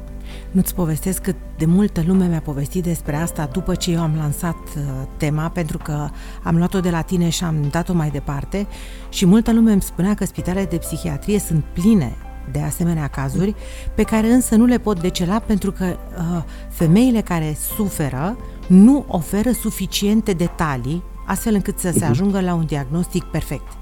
Nu-ți 0.51 0.75
povestesc 0.75 1.23
cât 1.23 1.37
de 1.59 1.65
multă 1.65 2.03
lume 2.07 2.27
mi-a 2.27 2.41
povestit 2.41 2.83
despre 2.83 3.17
asta 3.17 3.49
după 3.53 3.75
ce 3.75 3.91
eu 3.93 4.01
am 4.01 4.15
lansat 4.17 4.57
uh, 4.77 4.83
tema, 5.17 5.49
pentru 5.49 5.79
că 5.79 6.09
am 6.43 6.57
luat-o 6.57 6.81
de 6.81 6.91
la 6.91 7.01
tine 7.01 7.29
și 7.29 7.45
am 7.45 7.57
dat-o 7.71 7.93
mai 7.93 8.11
departe 8.11 8.67
și 9.09 9.27
multă 9.27 9.53
lume 9.53 9.73
îmi 9.73 9.83
spunea 9.83 10.15
că 10.15 10.25
spitalele 10.25 10.67
de 10.71 10.77
psihiatrie 10.77 11.39
sunt 11.39 11.65
pline 11.73 12.17
de 12.53 12.59
asemenea 12.59 13.07
cazuri, 13.07 13.55
pe 13.95 14.03
care 14.03 14.27
însă 14.27 14.55
nu 14.55 14.65
le 14.65 14.79
pot 14.79 15.01
decela 15.01 15.39
pentru 15.39 15.73
că 15.73 15.85
uh, 15.85 16.43
femeile 16.71 17.21
care 17.21 17.57
suferă 17.77 18.39
nu 18.67 19.05
oferă 19.09 19.51
suficiente 19.51 20.33
detalii 20.33 21.03
astfel 21.27 21.55
încât 21.55 21.79
să 21.79 21.91
se 21.91 21.99
mhm. 21.99 22.11
ajungă 22.11 22.41
la 22.41 22.55
un 22.55 22.65
diagnostic 22.67 23.23
perfect. 23.23 23.73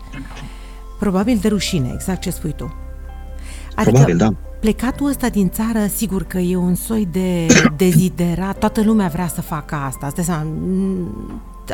Probabil 0.98 1.38
de 1.40 1.48
rușine, 1.48 1.90
exact 1.94 2.20
ce 2.20 2.30
spui 2.30 2.52
tu. 2.52 2.74
Adică, 3.74 3.90
Probabil, 3.90 4.16
da. 4.16 4.34
plecatul 4.60 5.06
ăsta 5.08 5.28
din 5.28 5.50
țară, 5.50 5.86
sigur 5.86 6.22
că 6.22 6.38
e 6.38 6.56
un 6.56 6.74
soi 6.74 7.08
de 7.10 7.46
deziderat, 7.76 8.58
toată 8.58 8.82
lumea 8.82 9.08
vrea 9.08 9.26
să 9.26 9.40
facă 9.40 9.74
asta. 9.74 10.06
Asta 10.06 10.22
seama, 10.22 10.46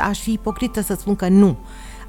aș 0.09 0.19
fi 0.19 0.33
ipocrită 0.33 0.83
să 0.83 0.97
spun 0.99 1.17
că 1.17 1.29
nu 1.29 1.59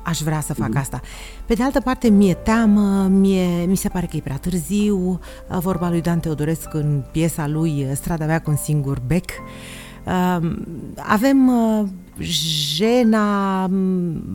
aș 0.03 0.19
vrea 0.19 0.39
să 0.39 0.53
fac 0.53 0.67
mm 0.67 0.77
asta. 0.77 1.01
Pe 1.45 1.53
de 1.53 1.63
altă 1.63 1.79
parte, 1.79 2.09
mi-e 2.09 2.33
teamă, 2.33 3.07
mie, 3.07 3.65
mi 3.65 3.75
se 3.75 3.89
pare 3.89 4.05
că 4.05 4.17
e 4.17 4.19
prea 4.19 4.37
târziu, 4.37 5.19
vorba 5.47 5.89
lui 5.89 6.01
Dan 6.01 6.19
Teodorescu 6.19 6.77
în 6.77 7.03
piesa 7.11 7.47
lui 7.47 7.87
Strada 7.93 8.25
mea 8.25 8.41
cu 8.41 8.49
un 8.49 8.55
singur 8.55 8.99
bec. 9.07 9.29
Avem 10.95 11.51
jena, 12.75 13.69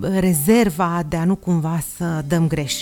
rezerva 0.01 1.03
de 1.09 1.17
a 1.17 1.25
nu 1.25 1.37
cumva 1.37 1.79
să 1.97 2.25
dăm 2.29 2.47
greș. 2.47 2.75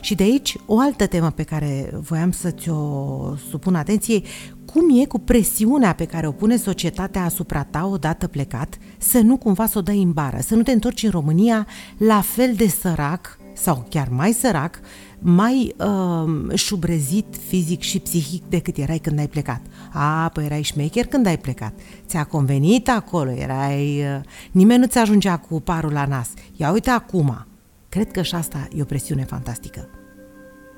Și 0.00 0.14
de 0.14 0.22
aici 0.22 0.56
o 0.66 0.78
altă 0.78 1.06
temă 1.06 1.30
pe 1.30 1.42
care 1.42 1.90
voiam 2.08 2.30
să 2.30 2.50
ți-o 2.50 3.34
supun 3.50 3.74
atenție, 3.74 4.22
cum 4.64 5.00
e 5.00 5.04
cu 5.04 5.18
presiunea 5.18 5.92
pe 5.92 6.04
care 6.04 6.26
o 6.26 6.32
pune 6.32 6.56
societatea 6.56 7.24
asupra 7.24 7.62
ta 7.62 7.86
odată 7.86 8.26
plecat, 8.26 8.78
să 8.98 9.18
nu 9.18 9.36
cumva 9.36 9.66
să 9.66 9.78
o 9.78 9.80
dai 9.80 10.02
în 10.02 10.12
bară, 10.12 10.38
să 10.40 10.54
nu 10.54 10.62
te 10.62 10.72
întorci 10.72 11.02
în 11.02 11.10
România 11.10 11.66
la 11.96 12.20
fel 12.20 12.54
de 12.54 12.68
sărac 12.68 13.38
sau 13.54 13.86
chiar 13.88 14.08
mai 14.08 14.32
sărac 14.32 14.80
mai 15.20 15.74
uh, 15.76 16.54
șubrezit 16.54 17.26
fizic 17.48 17.80
și 17.80 17.98
psihic 17.98 18.42
decât 18.48 18.76
erai 18.76 18.98
când 18.98 19.18
ai 19.18 19.28
plecat. 19.28 19.60
A, 19.92 20.28
păi 20.28 20.44
erai 20.44 20.62
șmecher 20.62 21.06
când 21.06 21.26
ai 21.26 21.38
plecat. 21.38 21.72
Ți-a 22.06 22.24
convenit 22.24 22.88
acolo, 22.88 23.30
erai... 23.30 23.98
Uh, 23.98 24.20
nimeni 24.50 24.80
nu 24.80 24.86
ți 24.86 24.98
ajungea 24.98 25.36
cu 25.36 25.60
parul 25.60 25.92
la 25.92 26.06
nas. 26.06 26.28
Ia 26.56 26.72
uite 26.72 26.90
acum. 26.90 27.46
Cred 27.88 28.10
că 28.10 28.22
și 28.22 28.34
asta 28.34 28.68
e 28.76 28.82
o 28.82 28.84
presiune 28.84 29.24
fantastică. 29.24 29.88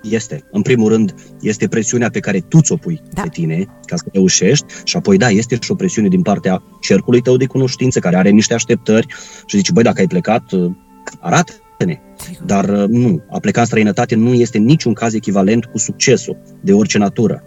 Este. 0.02 0.44
În 0.50 0.62
primul 0.62 0.88
rând, 0.88 1.14
este 1.40 1.68
presiunea 1.68 2.10
pe 2.10 2.20
care 2.20 2.40
tu 2.40 2.60
ți-o 2.60 2.76
pui 2.76 3.00
da. 3.10 3.22
pe 3.22 3.28
tine 3.28 3.66
ca 3.84 3.96
să 3.96 4.04
reușești 4.12 4.66
și 4.84 4.96
apoi, 4.96 5.16
da, 5.16 5.30
este 5.30 5.58
și 5.60 5.70
o 5.70 5.74
presiune 5.74 6.08
din 6.08 6.22
partea 6.22 6.62
cercului 6.80 7.20
tău 7.20 7.36
de 7.36 7.46
cunoștință 7.46 7.98
care 7.98 8.16
are 8.16 8.30
niște 8.30 8.54
așteptări 8.54 9.06
și 9.46 9.56
zici, 9.56 9.70
băi, 9.70 9.82
dacă 9.82 10.00
ai 10.00 10.06
plecat, 10.06 10.52
uh, 10.52 10.70
arată 11.20 11.52
prietene. 11.82 12.00
Dar 12.46 12.68
uh, 12.68 12.88
nu, 12.88 13.22
a 13.30 13.38
pleca 13.38 13.60
în 13.60 13.66
străinătate 13.66 14.14
nu 14.14 14.34
este 14.34 14.58
în 14.58 14.64
niciun 14.64 14.92
caz 14.92 15.14
echivalent 15.14 15.64
cu 15.64 15.78
succesul 15.78 16.36
de 16.60 16.72
orice 16.72 16.98
natură. 16.98 17.42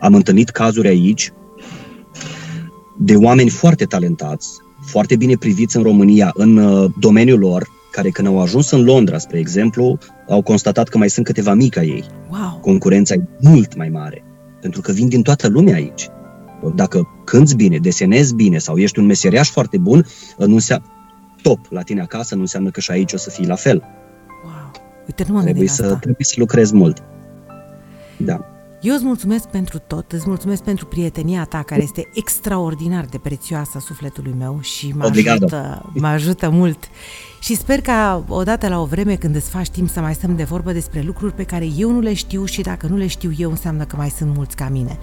Am 0.00 0.14
întâlnit 0.14 0.48
cazuri 0.48 0.88
aici 0.88 1.32
de 2.98 3.16
oameni 3.16 3.48
foarte 3.48 3.84
talentați, 3.84 4.48
foarte 4.86 5.16
bine 5.16 5.34
priviți 5.38 5.76
în 5.76 5.82
România, 5.82 6.30
în 6.34 6.56
uh, 6.56 6.90
domeniul 7.00 7.38
lor, 7.38 7.66
care 7.92 8.08
când 8.08 8.28
au 8.28 8.40
ajuns 8.40 8.70
în 8.70 8.84
Londra, 8.84 9.18
spre 9.18 9.38
exemplu, 9.38 9.98
au 10.28 10.42
constatat 10.42 10.88
că 10.88 10.98
mai 10.98 11.10
sunt 11.10 11.26
câteva 11.26 11.54
mici 11.54 11.76
ei. 11.76 12.04
Wow. 12.30 12.58
Concurența 12.60 13.14
e 13.14 13.22
mult 13.40 13.76
mai 13.76 13.88
mare, 13.88 14.24
pentru 14.60 14.80
că 14.80 14.92
vin 14.92 15.08
din 15.08 15.22
toată 15.22 15.48
lumea 15.48 15.74
aici. 15.74 16.08
Dacă 16.74 17.08
cânți 17.24 17.56
bine, 17.56 17.78
desenezi 17.78 18.34
bine 18.34 18.58
sau 18.58 18.76
ești 18.76 18.98
un 18.98 19.06
meseriaș 19.06 19.50
foarte 19.50 19.78
bun, 19.78 20.06
nu 20.38 20.54
înseamnă, 20.54 20.86
top 21.42 21.66
la 21.70 21.82
tine 21.82 22.00
acasă, 22.00 22.34
nu 22.34 22.40
înseamnă 22.40 22.70
că 22.70 22.80
și 22.80 22.90
aici 22.90 23.12
o 23.12 23.16
să 23.16 23.30
fii 23.30 23.46
la 23.46 23.54
fel. 23.54 23.82
Wow! 24.44 24.70
Uite, 25.06 25.24
nu 25.28 25.34
mă 25.34 25.42
trebuie 25.42 25.68
să, 25.68 25.82
asta. 25.82 25.96
Trebuie 25.96 26.26
să 26.26 26.34
lucrezi 26.36 26.74
mult. 26.74 27.02
Da. 28.16 28.40
Eu 28.80 28.94
îți 28.94 29.04
mulțumesc 29.04 29.48
pentru 29.48 29.78
tot, 29.78 30.12
îți 30.12 30.24
mulțumesc 30.26 30.62
pentru 30.62 30.86
prietenia 30.86 31.44
ta 31.44 31.62
care 31.62 31.82
este 31.82 32.08
extraordinar 32.14 33.04
de 33.04 33.18
prețioasă 33.18 33.78
sufletului 33.78 34.34
meu 34.38 34.58
și 34.60 34.92
mă 34.96 35.04
ajută, 35.04 35.90
mă 35.94 36.06
ajută 36.06 36.50
mult. 36.50 36.88
Și 37.40 37.54
sper 37.54 37.80
că 37.80 38.22
odată 38.28 38.68
la 38.68 38.80
o 38.80 38.84
vreme 38.84 39.16
când 39.16 39.34
îți 39.34 39.50
faci 39.50 39.68
timp 39.68 39.88
să 39.88 40.00
mai 40.00 40.14
stăm 40.14 40.36
de 40.36 40.44
vorbă 40.44 40.72
despre 40.72 41.00
lucruri 41.00 41.34
pe 41.34 41.42
care 41.42 41.66
eu 41.76 41.90
nu 41.90 42.00
le 42.00 42.14
știu 42.14 42.44
și 42.44 42.62
dacă 42.62 42.86
nu 42.86 42.96
le 42.96 43.06
știu 43.06 43.30
eu 43.38 43.50
înseamnă 43.50 43.84
că 43.84 43.96
mai 43.96 44.08
sunt 44.08 44.34
mulți 44.34 44.56
ca 44.56 44.68
mine. 44.68 44.98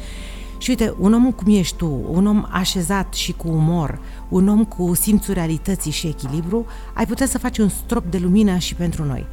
Și 0.64 0.70
uite, 0.70 0.94
un 0.98 1.14
om 1.14 1.32
cum 1.32 1.56
ești 1.56 1.76
tu, 1.76 2.02
un 2.12 2.28
om 2.28 2.46
așezat 2.52 3.14
și 3.14 3.32
cu 3.32 3.48
umor, 3.48 4.00
un 4.30 4.48
om 4.48 4.66
cu 4.66 4.94
simțul 4.94 5.34
realității 5.34 5.92
și 5.92 6.08
echilibru, 6.08 6.66
ai 6.94 7.06
putea 7.06 7.26
să 7.26 7.38
faci 7.38 7.58
un 7.58 7.70
strop 7.70 8.06
de 8.06 8.18
lumină 8.18 8.58
și 8.58 8.76
pentru 8.76 9.04
noi. 9.04 9.26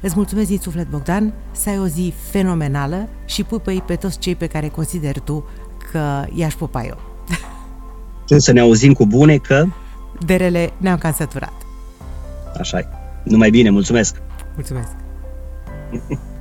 Îți 0.00 0.14
mulțumesc 0.16 0.48
din 0.48 0.58
suflet, 0.58 0.88
Bogdan, 0.88 1.32
să 1.52 1.68
ai 1.68 1.78
o 1.78 1.86
zi 1.86 2.12
fenomenală 2.30 3.08
și 3.24 3.42
pupăi 3.42 3.82
pe 3.86 3.96
toți 3.96 4.18
cei 4.18 4.34
pe 4.34 4.46
care 4.46 4.68
consideri 4.68 5.20
tu 5.20 5.44
că 5.92 6.24
i-aș 6.34 6.54
pupa 6.54 6.84
eu. 6.84 7.00
Să 8.38 8.52
ne 8.52 8.60
auzim 8.60 8.92
cu 8.92 9.06
bune 9.06 9.36
că... 9.36 9.66
De 10.26 10.36
rele 10.36 10.72
ne-am 10.76 10.98
cam 10.98 11.12
săturat. 11.12 11.54
Așa 12.58 12.78
e. 12.78 12.86
Numai 13.24 13.50
bine, 13.50 13.70
mulțumesc! 13.70 14.22
Mulțumesc! 14.54 14.90